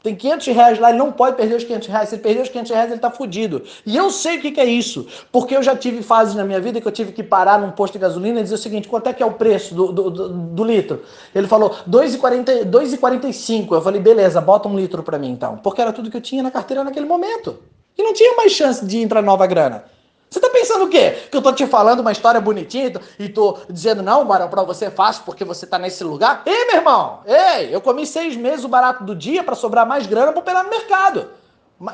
Tem 0.03 0.15
500 0.15 0.47
reais 0.49 0.79
lá, 0.79 0.89
ele 0.91 0.99
não 0.99 1.13
pode 1.13 1.37
perder 1.37 1.57
os 1.57 1.65
500 1.65 1.89
reais. 1.89 2.09
Se 2.09 2.15
ele 2.15 2.23
perder 2.23 2.43
os 2.43 2.49
500 2.49 2.71
reais, 2.71 2.91
ele 2.91 3.01
tá 3.01 3.11
fudido. 3.11 3.63
E 3.85 3.97
eu 3.97 4.11
sei 4.11 4.39
o 4.39 4.41
que, 4.41 4.51
que 4.51 4.61
é 4.61 4.65
isso. 4.65 5.07
Porque 5.31 5.55
eu 5.55 5.63
já 5.63 5.77
tive 5.77 6.03
fases 6.03 6.35
na 6.35 6.45
minha 6.45 6.61
vida 6.61 6.81
que 6.81 6.89
eu 6.89 6.93
tive 6.93 7.13
que 7.13 7.23
parar 7.23 7.61
num 7.61 7.71
posto 7.71 7.93
de 7.95 7.99
gasolina 7.99 8.41
e 8.41 8.43
dizer 8.43 8.55
o 8.55 8.59
seguinte: 8.59 8.89
quanto 8.89 9.09
é 9.09 9.13
que 9.13 9.23
é 9.23 9.27
o 9.27 9.33
preço 9.33 9.75
do, 9.75 9.93
do, 9.93 10.11
do, 10.11 10.29
do 10.29 10.65
litro? 10.65 11.03
Ele 11.35 11.47
falou 11.47 11.77
2,45. 11.89 13.73
Eu 13.73 13.83
falei, 13.83 14.01
beleza, 14.01 14.41
bota 14.41 14.69
um 14.69 14.77
litro 14.77 15.03
para 15.03 15.19
mim 15.19 15.31
então. 15.31 15.59
Porque 15.59 15.83
era 15.83 15.93
tudo 15.93 16.11
que 16.11 16.17
eu 16.17 16.23
tinha 16.23 16.43
na 16.43 16.51
carteira 16.51 16.83
naquele 16.83 17.07
momento. 17.07 17.59
E 17.97 18.03
não 18.03 18.15
tinha 18.15 18.35
mais 18.37 18.53
chance 18.53 18.85
de 18.85 18.99
entrar 18.99 19.21
nova 19.23 19.47
grana. 19.47 19.85
Você 20.31 20.39
tá 20.39 20.49
pensando 20.49 20.85
o 20.85 20.89
quê? 20.89 21.27
Que 21.29 21.37
eu 21.37 21.43
tô 21.43 21.53
te 21.53 21.67
falando 21.67 22.01
uma 22.01 22.13
história 22.13 22.41
bonitinha 22.41 22.93
e 23.19 23.29
tô 23.29 23.59
dizendo, 23.69 24.01
não, 24.01 24.25
Barão, 24.25 24.49
pra 24.49 24.63
você 24.63 24.85
é 24.85 24.91
fácil 24.91 25.25
porque 25.25 25.45
você 25.45 25.67
tá 25.67 25.77
nesse 25.77 26.05
lugar? 26.05 26.43
Ei, 26.47 26.67
meu 26.67 26.77
irmão! 26.77 27.21
Ei, 27.27 27.75
eu 27.75 27.81
comi 27.81 28.07
seis 28.07 28.37
meses 28.37 28.65
o 28.65 28.69
barato 28.69 29.03
do 29.03 29.17
dia 29.17 29.43
para 29.43 29.57
sobrar 29.57 29.85
mais 29.85 30.07
grana 30.07 30.31
pra 30.31 30.41
operar 30.41 30.63
no 30.63 30.71
mercado. 30.71 31.31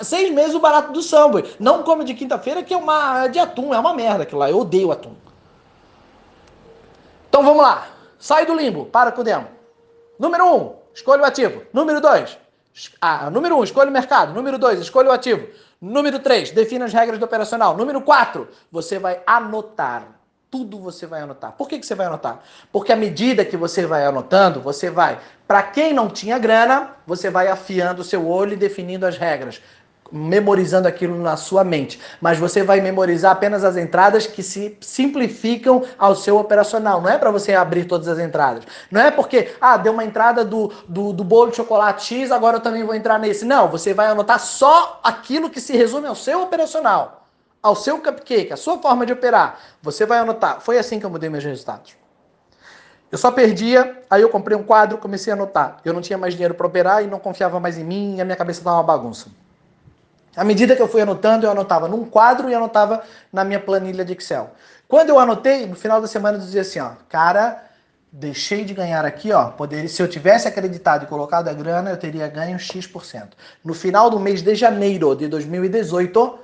Seis 0.03 0.31
meses 0.31 0.55
o 0.55 0.61
barato 0.61 0.92
do 0.92 1.01
samba. 1.01 1.44
Não 1.59 1.83
come 1.83 2.05
de 2.05 2.12
quinta-feira, 2.12 2.62
que 2.62 2.75
é 2.75 2.77
uma 2.77 3.27
de 3.29 3.38
atum, 3.38 3.72
é 3.72 3.79
uma 3.79 3.94
merda 3.94 4.25
aquilo 4.25 4.40
lá. 4.40 4.51
Eu 4.51 4.61
odeio 4.61 4.92
atum. 4.92 5.14
Então 7.31 7.42
vamos 7.42 7.62
lá. 7.62 7.88
Sai 8.18 8.44
do 8.44 8.55
limbo, 8.55 8.85
para 8.85 9.12
com 9.12 9.22
o 9.22 9.25
demo. 9.25 9.49
Número 10.18 10.44
um, 10.55 10.75
escolha 10.92 11.22
o 11.22 11.25
ativo. 11.25 11.62
Número 11.72 12.03
dois, 12.03 12.37
ah, 13.01 13.31
número 13.31 13.57
um, 13.57 13.64
escolha 13.64 13.88
o 13.88 13.92
mercado. 13.92 14.35
Número 14.35 14.59
dois, 14.59 14.79
escolha 14.79 15.09
o 15.09 15.12
ativo. 15.12 15.46
Número 15.87 16.18
3, 16.18 16.51
defina 16.51 16.85
as 16.85 16.92
regras 16.92 17.16
do 17.16 17.25
operacional. 17.25 17.77
Número 17.77 18.01
4, 18.01 18.49
você 18.72 18.99
vai 18.99 19.20
anotar. 19.25 20.09
Tudo 20.51 20.81
você 20.81 21.07
vai 21.07 21.20
anotar. 21.20 21.53
Por 21.53 21.68
que, 21.68 21.79
que 21.79 21.87
você 21.87 21.94
vai 21.94 22.07
anotar? 22.07 22.42
Porque 22.72 22.92
à 22.92 22.96
medida 22.96 23.44
que 23.44 23.57
você 23.57 23.87
vai 23.87 24.05
anotando, 24.05 24.61
você 24.61 24.90
vai. 24.90 25.20
Para 25.46 25.62
quem 25.62 25.92
não 25.92 26.09
tinha 26.09 26.38
grana, 26.38 26.96
você 27.07 27.31
vai 27.31 27.46
afiando 27.46 28.03
o 28.03 28.05
seu 28.05 28.27
olho 28.29 28.55
e 28.55 28.57
definindo 28.57 29.07
as 29.07 29.16
regras 29.16 29.62
memorizando 30.12 30.87
aquilo 30.87 31.19
na 31.19 31.37
sua 31.37 31.64
mente, 31.64 32.01
mas 32.21 32.38
você 32.38 32.62
vai 32.62 32.81
memorizar 32.81 33.33
apenas 33.33 33.64
as 33.64 33.77
entradas 33.77 34.27
que 34.27 34.42
se 34.42 34.77
simplificam 34.81 35.85
ao 35.99 36.14
seu 36.14 36.38
operacional. 36.38 37.01
Não 37.01 37.11
é 37.11 37.19
para 37.19 37.31
você 37.31 37.55
abrir 37.55 37.85
todas 37.85 38.09
as 38.09 38.19
entradas. 38.19 38.64
Não 38.90 39.01
é 39.01 39.11
porque, 39.11 39.55
ah, 39.61 39.77
deu 39.77 39.92
uma 39.92 40.05
entrada 40.05 40.45
do, 40.45 40.73
do, 40.88 41.12
do, 41.12 41.25
bolo 41.25 41.51
de 41.51 41.57
chocolate 41.57 42.05
X, 42.05 42.31
agora 42.31 42.57
eu 42.57 42.61
também 42.61 42.85
vou 42.85 42.95
entrar 42.95 43.19
nesse. 43.19 43.45
Não, 43.45 43.69
você 43.69 43.92
vai 43.92 44.07
anotar 44.07 44.40
só 44.40 45.01
aquilo 45.03 45.51
que 45.51 45.61
se 45.61 45.77
resume 45.77 46.07
ao 46.07 46.14
seu 46.14 46.42
operacional, 46.42 47.27
ao 47.62 47.75
seu 47.75 47.99
cupcake, 47.99 48.53
a 48.53 48.57
sua 48.57 48.79
forma 48.79 49.05
de 49.05 49.12
operar. 49.12 49.59
Você 49.83 50.07
vai 50.07 50.19
anotar. 50.19 50.61
Foi 50.61 50.79
assim 50.79 50.99
que 51.01 51.07
eu 51.07 51.11
mudei 51.11 51.29
meus 51.29 51.45
resultados. 51.45 51.95
Eu 53.11 53.19
só 53.19 53.31
perdia, 53.31 54.03
aí 54.11 54.21
eu 54.21 54.29
comprei 54.29 54.57
um 54.57 54.64
quadro, 54.64 54.99
comecei 54.99 55.33
a 55.33 55.37
anotar. 55.37 55.79
Eu 55.85 55.92
não 55.92 56.01
tinha 56.01 56.19
mais 56.19 56.35
dinheiro 56.35 56.55
para 56.55 56.66
operar 56.66 57.05
e 57.05 57.07
não 57.07 57.21
confiava 57.21 57.61
mais 57.61 57.79
em 57.79 57.85
mim 57.85 58.16
e 58.16 58.21
a 58.21 58.25
minha 58.25 58.37
cabeça 58.37 58.61
estava 58.61 58.77
uma 58.77 58.83
bagunça. 58.83 59.29
À 60.37 60.44
medida 60.44 60.77
que 60.77 60.83
eu 60.83 60.88
fui 60.88 61.01
anotando, 61.01 61.46
eu 61.46 61.51
anotava 61.51 61.88
num 61.88 62.05
quadro 62.05 62.51
e 62.51 62.55
anotava 62.55 63.03
na 63.33 63.42
minha 63.42 63.59
planilha 63.59 64.05
de 64.05 64.12
Excel. 64.12 64.51
Quando 64.87 65.09
eu 65.09 65.18
anotei, 65.18 65.66
no 65.66 65.75
final 65.75 65.99
da 65.99 66.07
semana 66.07 66.37
eu 66.37 66.42
dizia 66.42 66.61
assim, 66.61 66.79
ó, 66.79 66.90
cara, 67.09 67.64
deixei 68.12 68.62
de 68.62 68.75
ganhar 68.75 69.05
aqui, 69.05 69.33
ó, 69.33 69.46
poderia, 69.46 69.88
se 69.88 70.03
eu 70.03 70.07
tivesse 70.07 70.46
acreditado 70.46 71.05
e 71.05 71.07
colocado 71.07 71.49
a 71.49 71.55
grana, 71.55 71.90
eu 71.90 71.96
teria 71.96 72.29
ganho 72.29 72.59
X%. 72.59 73.31
No 73.64 73.72
final 73.72 74.11
do 74.11 74.20
mês 74.20 74.42
de 74.42 74.55
janeiro 74.55 75.16
de 75.16 75.27
2018, 75.27 76.38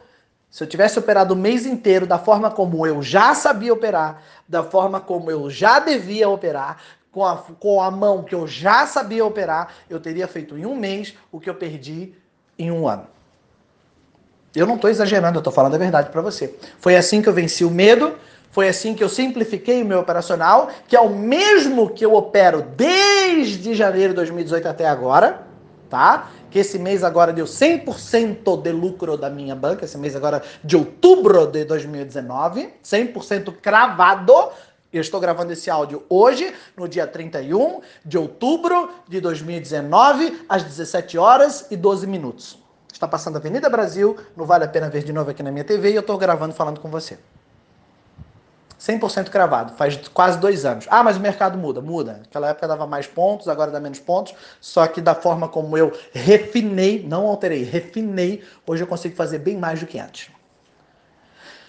se 0.50 0.64
eu 0.64 0.66
tivesse 0.66 0.98
operado 0.98 1.34
o 1.34 1.36
mês 1.36 1.66
inteiro 1.66 2.06
da 2.06 2.18
forma 2.18 2.50
como 2.50 2.86
eu 2.86 3.02
já 3.02 3.34
sabia 3.34 3.74
operar, 3.74 4.22
da 4.48 4.62
forma 4.62 5.00
como 5.00 5.30
eu 5.30 5.50
já 5.50 5.78
devia 5.78 6.30
operar, 6.30 6.78
com 7.10 7.26
a, 7.26 7.36
com 7.36 7.82
a 7.82 7.90
mão 7.90 8.22
que 8.22 8.34
eu 8.34 8.46
já 8.46 8.86
sabia 8.86 9.24
operar, 9.24 9.68
eu 9.88 10.00
teria 10.00 10.26
feito 10.26 10.56
em 10.56 10.64
um 10.64 10.74
mês 10.74 11.14
o 11.30 11.38
que 11.38 11.50
eu 11.50 11.54
perdi 11.54 12.14
em 12.58 12.70
um 12.70 12.88
ano. 12.88 13.06
Eu 14.54 14.66
não 14.66 14.74
estou 14.74 14.90
exagerando, 14.90 15.36
eu 15.36 15.40
estou 15.40 15.52
falando 15.52 15.74
a 15.74 15.78
verdade 15.78 16.10
para 16.10 16.20
você. 16.20 16.54
Foi 16.78 16.94
assim 16.94 17.22
que 17.22 17.28
eu 17.28 17.32
venci 17.32 17.64
o 17.64 17.70
medo, 17.70 18.14
foi 18.50 18.68
assim 18.68 18.94
que 18.94 19.02
eu 19.02 19.08
simplifiquei 19.08 19.82
o 19.82 19.86
meu 19.86 20.00
operacional, 20.00 20.68
que 20.86 20.94
é 20.94 21.00
o 21.00 21.08
mesmo 21.08 21.88
que 21.88 22.04
eu 22.04 22.14
opero 22.14 22.62
desde 22.76 23.74
janeiro 23.74 24.10
de 24.10 24.16
2018 24.16 24.68
até 24.68 24.86
agora, 24.86 25.46
tá? 25.88 26.30
Que 26.50 26.58
esse 26.58 26.78
mês 26.78 27.02
agora 27.02 27.32
deu 27.32 27.46
100% 27.46 28.60
de 28.60 28.72
lucro 28.72 29.16
da 29.16 29.30
minha 29.30 29.56
banca, 29.56 29.86
esse 29.86 29.96
mês 29.96 30.14
agora 30.14 30.42
de 30.62 30.76
outubro 30.76 31.46
de 31.46 31.64
2019, 31.64 32.74
100% 32.84 33.54
cravado. 33.62 34.50
Eu 34.92 35.00
estou 35.00 35.18
gravando 35.18 35.54
esse 35.54 35.70
áudio 35.70 36.02
hoje, 36.10 36.52
no 36.76 36.86
dia 36.86 37.06
31 37.06 37.80
de 38.04 38.18
outubro 38.18 38.90
de 39.08 39.18
2019, 39.18 40.44
às 40.46 40.62
17 40.62 41.16
horas 41.16 41.68
e 41.70 41.76
12 41.76 42.06
minutos. 42.06 42.61
Está 42.92 43.08
passando 43.08 43.36
Avenida 43.36 43.68
Brasil, 43.70 44.16
não 44.36 44.44
vale 44.44 44.64
a 44.64 44.68
pena 44.68 44.90
ver 44.90 45.02
de 45.02 45.12
novo 45.12 45.30
aqui 45.30 45.42
na 45.42 45.50
minha 45.50 45.64
TV 45.64 45.90
e 45.90 45.94
eu 45.94 46.00
estou 46.00 46.18
gravando 46.18 46.54
falando 46.54 46.78
com 46.78 46.90
você. 46.90 47.18
100% 48.78 49.30
cravado, 49.30 49.74
faz 49.74 49.96
quase 50.08 50.38
dois 50.38 50.64
anos. 50.64 50.86
Ah, 50.90 51.04
mas 51.04 51.16
o 51.16 51.20
mercado 51.20 51.56
muda, 51.56 51.80
muda. 51.80 52.14
Naquela 52.18 52.48
época 52.48 52.66
dava 52.66 52.86
mais 52.86 53.06
pontos, 53.06 53.48
agora 53.48 53.70
dá 53.70 53.78
menos 53.78 54.00
pontos, 54.00 54.34
só 54.60 54.86
que 54.88 55.00
da 55.00 55.14
forma 55.14 55.48
como 55.48 55.78
eu 55.78 55.96
refinei, 56.12 57.04
não 57.08 57.26
alterei, 57.26 57.62
refinei, 57.62 58.42
hoje 58.66 58.82
eu 58.82 58.86
consigo 58.88 59.14
fazer 59.14 59.38
bem 59.38 59.56
mais 59.56 59.78
do 59.78 59.86
que 59.86 60.00
antes. 60.00 60.30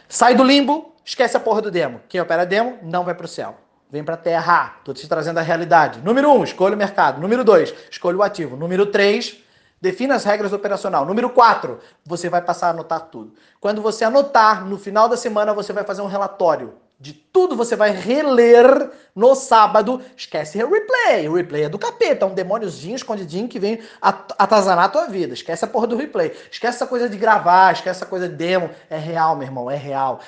Sai 0.09 0.35
do 0.35 0.43
limbo, 0.43 0.93
esquece 1.05 1.37
a 1.37 1.39
porra 1.39 1.61
do 1.61 1.71
demo. 1.71 2.01
Quem 2.09 2.19
opera 2.19 2.45
demo 2.45 2.79
não 2.81 3.03
vai 3.03 3.13
para 3.13 3.25
o 3.25 3.29
céu. 3.29 3.57
Vem 3.91 4.03
para 4.03 4.15
a 4.15 4.17
terra. 4.17 4.75
Estou 4.79 4.93
te 4.93 5.07
trazendo 5.07 5.37
a 5.37 5.41
realidade. 5.43 6.01
Número 6.01 6.31
1, 6.31 6.39
um, 6.39 6.43
escolha 6.43 6.73
o 6.73 6.77
mercado. 6.77 7.21
Número 7.21 7.43
2, 7.43 7.73
escolha 7.91 8.17
o 8.17 8.23
ativo. 8.23 8.57
Número 8.57 8.87
3, 8.87 9.37
Defina 9.83 10.15
as 10.15 10.23
regras 10.23 10.53
operacional. 10.53 11.05
Número 11.05 11.29
4, 11.29 11.77
você 12.05 12.29
vai 12.29 12.41
passar 12.41 12.67
a 12.67 12.69
anotar 12.69 13.01
tudo. 13.01 13.33
Quando 13.59 13.81
você 13.81 14.05
anotar, 14.05 14.65
no 14.65 14.77
final 14.77 15.09
da 15.09 15.17
semana 15.17 15.53
você 15.53 15.73
vai 15.73 15.83
fazer 15.83 16.01
um 16.01 16.07
relatório 16.07 16.75
de 16.97 17.11
tudo, 17.11 17.53
você 17.53 17.75
vai 17.75 17.91
reler 17.91 18.91
no 19.13 19.35
sábado. 19.35 20.01
Esquece 20.15 20.57
replay. 20.57 21.27
O 21.27 21.33
replay 21.33 21.63
é 21.63 21.69
do 21.69 21.77
capeta, 21.77 22.23
é 22.23 22.27
um 22.29 22.33
demôniozinho 22.33 22.95
escondidinho 22.95 23.49
que 23.49 23.59
vem 23.59 23.81
atazanar 24.01 24.85
a 24.85 24.87
tua 24.87 25.07
vida. 25.07 25.33
Esquece 25.33 25.65
a 25.65 25.67
porra 25.67 25.87
do 25.87 25.97
replay. 25.97 26.31
Esquece 26.49 26.77
essa 26.77 26.87
coisa 26.87 27.09
de 27.09 27.17
gravar, 27.17 27.73
esquece 27.73 27.97
essa 27.97 28.05
coisa 28.05 28.29
de 28.29 28.35
demo. 28.35 28.69
É 28.89 28.97
real, 28.97 29.35
meu 29.35 29.45
irmão, 29.45 29.69
é 29.69 29.75
real. 29.75 30.21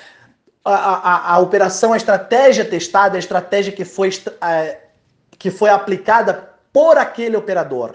A, 0.62 0.74
a, 0.74 1.32
a 1.32 1.38
operação, 1.38 1.94
a 1.94 1.96
estratégia 1.96 2.62
testada, 2.62 3.16
a 3.16 3.18
estratégia 3.18 3.72
que 3.72 3.86
foi, 3.86 4.10
é, 4.42 4.80
que 5.38 5.50
foi 5.50 5.70
aplicada 5.70 6.50
por 6.70 6.98
aquele 6.98 7.38
operador, 7.38 7.94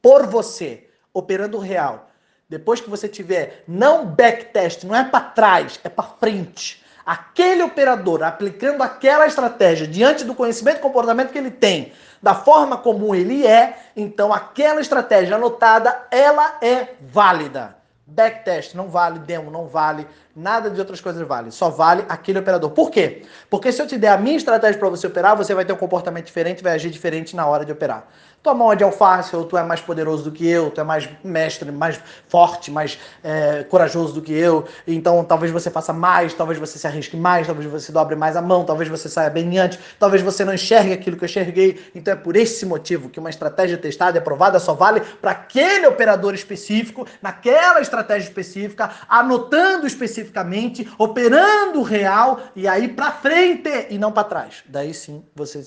por 0.00 0.28
você 0.28 0.91
operando 1.12 1.58
real. 1.58 2.08
Depois 2.48 2.80
que 2.80 2.90
você 2.90 3.08
tiver 3.08 3.64
não 3.66 4.06
backtest, 4.06 4.84
não 4.84 4.94
é 4.94 5.04
para 5.04 5.20
trás, 5.20 5.80
é 5.82 5.88
para 5.88 6.04
frente. 6.04 6.82
Aquele 7.04 7.62
operador 7.62 8.22
aplicando 8.22 8.82
aquela 8.82 9.26
estratégia 9.26 9.86
diante 9.86 10.24
do 10.24 10.34
conhecimento 10.34 10.78
e 10.78 10.80
comportamento 10.80 11.32
que 11.32 11.38
ele 11.38 11.50
tem, 11.50 11.92
da 12.22 12.34
forma 12.34 12.76
como 12.76 13.14
ele 13.14 13.46
é, 13.46 13.76
então 13.96 14.32
aquela 14.32 14.80
estratégia 14.80 15.36
anotada, 15.36 16.06
ela 16.10 16.58
é 16.62 16.88
válida. 17.00 17.76
Backtest 18.06 18.74
não 18.74 18.88
vale, 18.88 19.18
demo 19.18 19.50
não 19.50 19.66
vale, 19.66 20.06
nada 20.34 20.70
de 20.70 20.80
outras 20.80 21.00
coisas 21.00 21.26
vale. 21.26 21.50
Só 21.50 21.68
vale 21.70 22.04
aquele 22.08 22.38
operador. 22.38 22.70
Por 22.70 22.90
quê? 22.90 23.22
Porque 23.50 23.70
se 23.70 23.80
eu 23.80 23.86
te 23.86 23.96
der 23.96 24.08
a 24.08 24.18
minha 24.18 24.36
estratégia 24.36 24.78
para 24.78 24.88
você 24.88 25.06
operar, 25.06 25.36
você 25.36 25.54
vai 25.54 25.64
ter 25.64 25.72
um 25.72 25.76
comportamento 25.76 26.26
diferente, 26.26 26.62
vai 26.62 26.72
agir 26.74 26.90
diferente 26.90 27.36
na 27.36 27.46
hora 27.46 27.64
de 27.64 27.72
operar 27.72 28.08
tua 28.42 28.54
mão 28.54 28.72
é 28.72 28.76
de 28.76 28.82
alface, 28.82 29.36
ou 29.36 29.44
tu 29.44 29.56
é 29.56 29.62
mais 29.62 29.80
poderoso 29.80 30.24
do 30.24 30.32
que 30.32 30.46
eu, 30.46 30.68
tu 30.70 30.80
é 30.80 30.84
mais 30.84 31.08
mestre, 31.22 31.70
mais 31.70 32.00
forte, 32.26 32.70
mais 32.72 32.98
é, 33.22 33.62
corajoso 33.62 34.12
do 34.14 34.20
que 34.20 34.32
eu, 34.32 34.64
então 34.86 35.22
talvez 35.24 35.52
você 35.52 35.70
faça 35.70 35.92
mais, 35.92 36.34
talvez 36.34 36.58
você 36.58 36.76
se 36.76 36.86
arrisque 36.86 37.16
mais, 37.16 37.46
talvez 37.46 37.70
você 37.70 37.92
dobre 37.92 38.16
mais 38.16 38.34
a 38.34 38.42
mão, 38.42 38.64
talvez 38.64 38.88
você 38.88 39.08
saia 39.08 39.30
bem 39.30 39.58
antes, 39.58 39.78
talvez 39.98 40.22
você 40.22 40.44
não 40.44 40.52
enxergue 40.52 40.92
aquilo 40.92 41.16
que 41.16 41.24
eu 41.24 41.28
enxerguei. 41.28 41.80
Então 41.94 42.14
é 42.14 42.16
por 42.16 42.34
esse 42.34 42.66
motivo 42.66 43.08
que 43.08 43.20
uma 43.20 43.30
estratégia 43.30 43.78
testada 43.78 44.16
e 44.16 44.20
aprovada 44.20 44.58
só 44.58 44.74
vale 44.74 45.00
para 45.20 45.30
aquele 45.30 45.86
operador 45.86 46.34
específico, 46.34 47.06
naquela 47.20 47.80
estratégia 47.80 48.26
específica, 48.26 48.90
anotando 49.08 49.86
especificamente, 50.22 50.90
operando 50.96 51.82
real 51.82 52.40
e 52.54 52.66
aí 52.66 52.88
para 52.88 53.12
frente 53.12 53.88
e 53.90 53.98
não 53.98 54.12
para 54.12 54.24
trás. 54.24 54.62
Daí 54.66 54.94
sim 54.94 55.24
você 55.34 55.62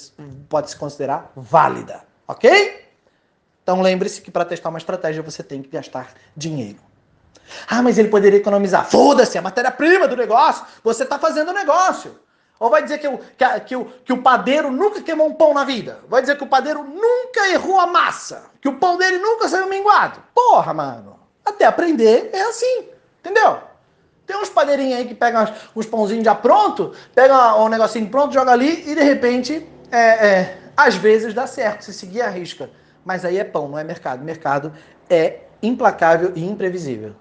pode 0.49 0.69
se 0.69 0.77
considerar 0.77 1.31
válida. 1.35 2.03
Ok? 2.27 2.85
Então 3.61 3.81
lembre-se 3.81 4.21
que 4.21 4.31
para 4.31 4.45
testar 4.45 4.69
uma 4.69 4.77
estratégia 4.77 5.21
você 5.21 5.43
tem 5.43 5.61
que 5.61 5.69
gastar 5.69 6.13
dinheiro. 6.35 6.79
Ah, 7.69 7.81
mas 7.81 7.97
ele 7.97 8.09
poderia 8.09 8.39
economizar. 8.39 8.89
Foda-se, 8.89 9.37
a 9.37 9.41
matéria-prima 9.41 10.07
do 10.07 10.15
negócio. 10.15 10.65
Você 10.83 11.03
está 11.03 11.19
fazendo 11.19 11.49
o 11.49 11.53
negócio. 11.53 12.19
Ou 12.59 12.69
vai 12.69 12.81
dizer 12.81 12.97
que 12.99 13.07
o, 13.07 13.17
que, 13.17 13.59
que, 13.61 13.75
o, 13.75 13.85
que 13.85 14.13
o 14.13 14.21
padeiro 14.23 14.71
nunca 14.71 15.01
queimou 15.01 15.27
um 15.27 15.33
pão 15.33 15.53
na 15.53 15.63
vida? 15.63 15.99
Vai 16.07 16.21
dizer 16.21 16.37
que 16.37 16.43
o 16.43 16.47
padeiro 16.47 16.83
nunca 16.83 17.49
errou 17.49 17.79
a 17.79 17.85
massa? 17.85 18.45
Que 18.61 18.69
o 18.69 18.77
pão 18.77 18.97
dele 18.97 19.17
nunca 19.19 19.47
saiu 19.47 19.67
minguado? 19.67 20.23
Porra, 20.33 20.73
mano. 20.73 21.19
Até 21.43 21.65
aprender 21.65 22.29
é 22.33 22.41
assim. 22.43 22.89
Entendeu? 23.19 23.59
Tem 24.25 24.35
uns 24.38 24.49
padeirinhos 24.49 24.97
aí 24.97 25.05
que 25.05 25.13
pegam 25.13 25.45
os 25.73 25.85
pãozinhos 25.85 26.25
já 26.25 26.33
pronto, 26.33 26.93
pega 27.13 27.55
um 27.57 27.69
negocinho 27.69 28.09
pronto, 28.09 28.33
joga 28.33 28.51
ali 28.51 28.89
e 28.89 28.95
de 28.95 29.03
repente 29.03 29.67
é, 29.91 30.27
é 30.27 30.57
às 30.75 30.95
vezes 30.95 31.33
dá 31.33 31.47
certo, 31.47 31.83
se 31.83 31.93
seguir 31.93 32.21
a 32.21 32.29
risca. 32.29 32.69
Mas 33.03 33.23
aí 33.23 33.38
é 33.38 33.43
pão, 33.43 33.67
não 33.67 33.77
é 33.77 33.83
mercado. 33.83 34.23
Mercado 34.23 34.73
é 35.09 35.41
implacável 35.61 36.33
e 36.35 36.43
imprevisível. 36.43 37.15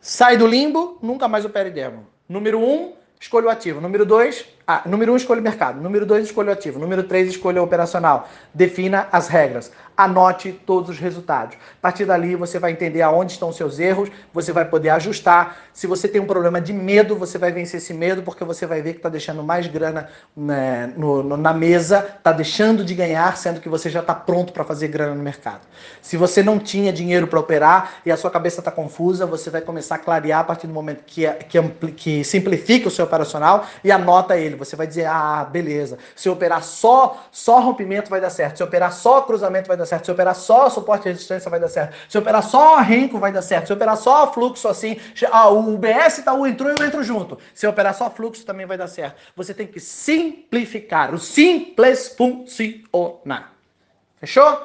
Sai 0.00 0.36
do 0.36 0.46
limbo, 0.46 0.98
nunca 1.02 1.26
mais 1.26 1.44
opere 1.44 1.70
demo. 1.70 2.06
Número 2.28 2.60
um, 2.60 2.94
escolha 3.18 3.46
o 3.46 3.50
ativo. 3.50 3.80
Número 3.80 4.04
dois, 4.04 4.44
ah, 4.68 4.82
número 4.84 5.12
um, 5.12 5.16
escolha 5.16 5.40
o 5.40 5.44
mercado. 5.44 5.80
Número 5.80 6.04
dois, 6.04 6.24
escolha 6.24 6.50
o 6.50 6.52
ativo. 6.52 6.80
Número 6.80 7.04
três, 7.04 7.28
escolha 7.28 7.60
o 7.60 7.64
operacional. 7.64 8.28
Defina 8.52 9.08
as 9.12 9.28
regras 9.28 9.70
anote 9.96 10.52
todos 10.52 10.90
os 10.90 10.98
resultados. 10.98 11.56
A 11.56 11.80
partir 11.80 12.04
dali 12.04 12.36
você 12.36 12.58
vai 12.58 12.72
entender 12.72 13.00
aonde 13.00 13.32
estão 13.32 13.52
seus 13.52 13.78
erros, 13.78 14.10
você 14.32 14.52
vai 14.52 14.66
poder 14.66 14.90
ajustar. 14.90 15.56
Se 15.72 15.86
você 15.86 16.06
tem 16.06 16.20
um 16.20 16.26
problema 16.26 16.60
de 16.60 16.72
medo, 16.72 17.16
você 17.16 17.38
vai 17.38 17.50
vencer 17.50 17.78
esse 17.78 17.94
medo 17.94 18.22
porque 18.22 18.44
você 18.44 18.66
vai 18.66 18.82
ver 18.82 18.92
que 18.92 18.98
está 18.98 19.08
deixando 19.08 19.42
mais 19.42 19.66
grana 19.66 20.08
né, 20.36 20.92
no, 20.96 21.22
no, 21.22 21.36
na 21.36 21.54
mesa, 21.54 22.06
está 22.18 22.32
deixando 22.32 22.84
de 22.84 22.94
ganhar, 22.94 23.36
sendo 23.36 23.60
que 23.60 23.68
você 23.68 23.88
já 23.88 24.00
está 24.00 24.14
pronto 24.14 24.52
para 24.52 24.64
fazer 24.64 24.88
grana 24.88 25.14
no 25.14 25.22
mercado. 25.22 25.60
Se 26.02 26.16
você 26.16 26.42
não 26.42 26.58
tinha 26.58 26.92
dinheiro 26.92 27.26
para 27.26 27.40
operar 27.40 27.94
e 28.04 28.12
a 28.12 28.16
sua 28.16 28.30
cabeça 28.30 28.60
está 28.60 28.70
confusa, 28.70 29.24
você 29.24 29.48
vai 29.48 29.62
começar 29.62 29.94
a 29.94 29.98
clarear 29.98 30.40
a 30.40 30.44
partir 30.44 30.66
do 30.66 30.74
momento 30.74 31.02
que, 31.06 31.26
que, 31.48 31.60
que 31.92 32.24
simplifica 32.24 32.88
o 32.88 32.90
seu 32.90 33.04
operacional 33.04 33.66
e 33.82 33.90
anota 33.90 34.36
ele. 34.36 34.55
Você 34.56 34.76
vai 34.76 34.86
dizer, 34.86 35.06
ah, 35.06 35.46
beleza, 35.50 35.98
se 36.14 36.28
operar 36.28 36.62
só, 36.62 37.26
só 37.30 37.60
rompimento 37.60 38.10
vai 38.10 38.20
dar 38.20 38.30
certo, 38.30 38.58
se 38.58 38.62
operar 38.62 38.92
só 38.92 39.22
cruzamento 39.22 39.68
vai 39.68 39.76
dar 39.76 39.86
dar 39.86 39.86
certo. 39.86 40.04
Se 40.04 40.10
operar 40.10 40.34
só 40.34 40.68
suporte 40.68 41.06
e 41.06 41.12
resistência, 41.12 41.50
vai 41.50 41.60
dar 41.60 41.68
certo. 41.68 41.96
Se 42.08 42.18
operar 42.18 42.42
só 42.42 42.76
renco, 42.76 43.18
vai 43.18 43.32
dar 43.32 43.42
certo. 43.42 43.68
Se 43.68 43.72
operar 43.72 43.96
só 43.96 44.32
fluxo 44.32 44.68
assim, 44.68 44.98
ah, 45.30 45.48
o 45.48 45.78
BS 45.78 46.22
tá, 46.24 46.34
o 46.34 46.46
entrou 46.46 46.70
e 46.70 46.74
eu 46.78 46.86
entro 46.86 47.02
junto. 47.02 47.38
Se 47.54 47.66
operar 47.66 47.94
só 47.94 48.10
fluxo, 48.10 48.44
também 48.44 48.66
vai 48.66 48.76
dar 48.76 48.88
certo. 48.88 49.16
Você 49.34 49.54
tem 49.54 49.66
que 49.66 49.80
simplificar. 49.80 51.14
O 51.14 51.18
simples 51.18 52.08
funciona. 52.08 53.50
Fechou? 54.18 54.60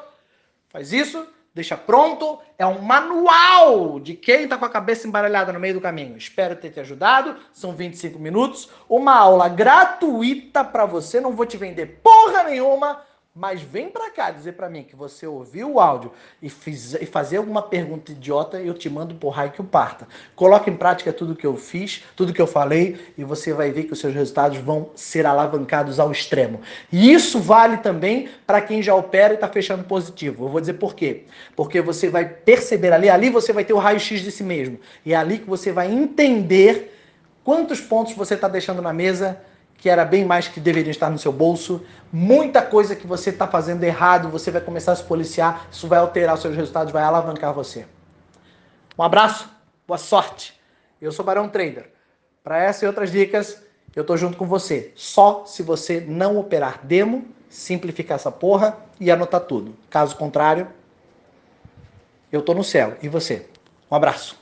Faz 0.70 0.92
isso, 0.92 1.26
deixa 1.54 1.78
pronto. 1.78 2.40
É 2.58 2.66
um 2.66 2.82
manual 2.82 4.00
de 4.00 4.14
quem 4.14 4.44
está 4.44 4.58
com 4.58 4.66
a 4.66 4.70
cabeça 4.70 5.08
embaralhada 5.08 5.52
no 5.52 5.60
meio 5.60 5.76
do 5.76 5.82
caminho. 5.82 6.18
Espero 6.18 6.56
ter 6.56 6.72
te 6.72 6.80
ajudado. 6.80 7.36
São 7.54 7.74
25 7.74 8.18
minutos. 8.20 8.70
Uma 8.90 9.16
aula 9.16 9.48
gratuita 9.50 10.64
para 10.64 10.86
você. 10.86 11.20
Não 11.20 11.36
vou 11.36 11.46
te 11.46 11.58
vender 11.58 12.02
porra 12.04 12.44
nenhuma 12.44 13.02
mas 13.34 13.62
vem 13.62 13.90
para 13.90 14.12
cá 14.12 14.30
dizer 14.30 14.54
para 14.54 14.70
mim 14.70 14.84
que 14.84 14.94
você 14.94 15.26
ouviu 15.26 15.72
o 15.72 15.80
áudio 15.80 16.12
e, 16.42 16.50
fiz, 16.50 16.96
e 16.96 17.06
fazer 17.06 17.38
alguma 17.38 17.62
pergunta 17.62 18.12
idiota 18.12 18.60
eu 18.60 18.74
te 18.74 18.90
mando 18.90 19.16
por 19.16 19.30
raio 19.30 19.52
que 19.52 19.62
o 19.62 19.64
parta. 19.64 20.06
Coloque 20.36 20.70
em 20.70 20.76
prática 20.76 21.14
tudo 21.14 21.34
que 21.34 21.48
eu 21.48 21.56
fiz, 21.56 22.04
tudo 22.14 22.34
que 22.34 22.42
eu 22.42 22.48
falei 22.48 23.14
e 23.18 23.24
você 23.24 23.54
vai 23.54 23.72
ver 23.72 23.86
que 23.86 23.94
os 23.94 24.00
seus 24.00 24.14
resultados 24.14 24.58
vão 24.58 24.90
ser 24.96 25.26
alavancados 25.26 25.98
ao 25.98 26.12
extremo. 26.12 26.60
E 26.92 27.14
isso 27.14 27.40
vale 27.40 27.78
também 27.78 28.28
para 28.46 28.60
quem 28.60 28.84
já 28.84 28.94
opera 28.94 29.34
e 29.34 29.36
está 29.36 29.48
fechando 29.48 29.86
positivo. 29.86 30.44
Eu 30.44 30.50
vou 30.50 30.60
dizer 30.60 30.74
por 30.74 30.94
quê. 30.94 31.24
Porque 31.56 31.80
você 31.80 32.10
vai 32.10 32.26
perceber 32.28 32.92
ali, 32.92 33.10
ali 33.10 33.30
você 33.30 33.54
vai 33.54 33.64
ter 33.64 33.72
o 33.72 33.78
raio-x 33.78 34.20
de 34.20 34.32
si 34.32 34.44
mesmo. 34.44 34.78
E 35.06 35.14
é 35.14 35.16
ali 35.16 35.40
que 35.40 35.50
você 35.50 35.72
vai 35.72 35.90
entender 35.90 37.00
quantos 37.46 37.80
pontos 37.80 38.14
você 38.14 38.34
está 38.34 38.50
deixando 38.50 38.82
na 38.82 38.92
mesa 38.92 39.42
que 39.82 39.90
era 39.90 40.06
bem 40.06 40.24
mais 40.24 40.48
que 40.48 40.60
deveria 40.60 40.92
estar 40.92 41.10
no 41.10 41.18
seu 41.18 41.32
bolso, 41.32 41.84
muita 42.14 42.62
coisa 42.62 42.96
que 42.96 43.08
você 43.08 43.32
está 43.32 43.48
fazendo 43.48 43.84
errado, 43.84 44.30
você 44.30 44.52
vai 44.52 44.62
começar 44.62 44.92
a 44.92 44.96
se 44.96 45.04
policiar, 45.04 45.68
isso 45.72 45.88
vai 45.88 45.98
alterar 45.98 46.38
seus 46.38 46.56
resultados, 46.56 46.94
vai 46.94 47.02
alavancar 47.02 47.52
você. 47.52 47.88
Um 48.96 49.02
abraço, 49.02 49.50
boa 49.88 49.98
sorte. 49.98 50.54
Eu 51.02 51.12
sou 51.12 51.26
Barão 51.26 51.50
Trader. 51.50 51.92
Para 52.44 52.60
essa 52.60 52.86
e 52.86 52.88
outras 52.88 53.12
dicas, 53.12 53.60
eu 53.96 54.04
tô 54.04 54.16
junto 54.16 54.38
com 54.38 54.46
você. 54.46 54.92
Só 54.96 55.46
se 55.48 55.64
você 55.64 56.00
não 56.00 56.38
operar 56.38 56.82
demo, 56.84 57.26
simplificar 57.50 58.18
essa 58.18 58.32
porra 58.32 58.78
e 59.00 59.10
anotar 59.10 59.42
tudo. 59.42 59.76
Caso 59.90 60.16
contrário, 60.16 60.68
eu 62.32 62.44
tô 62.44 62.54
no 62.54 62.64
céu. 62.64 62.98
E 63.02 63.10
você? 63.10 63.48
Um 63.90 63.96
abraço. 63.96 64.41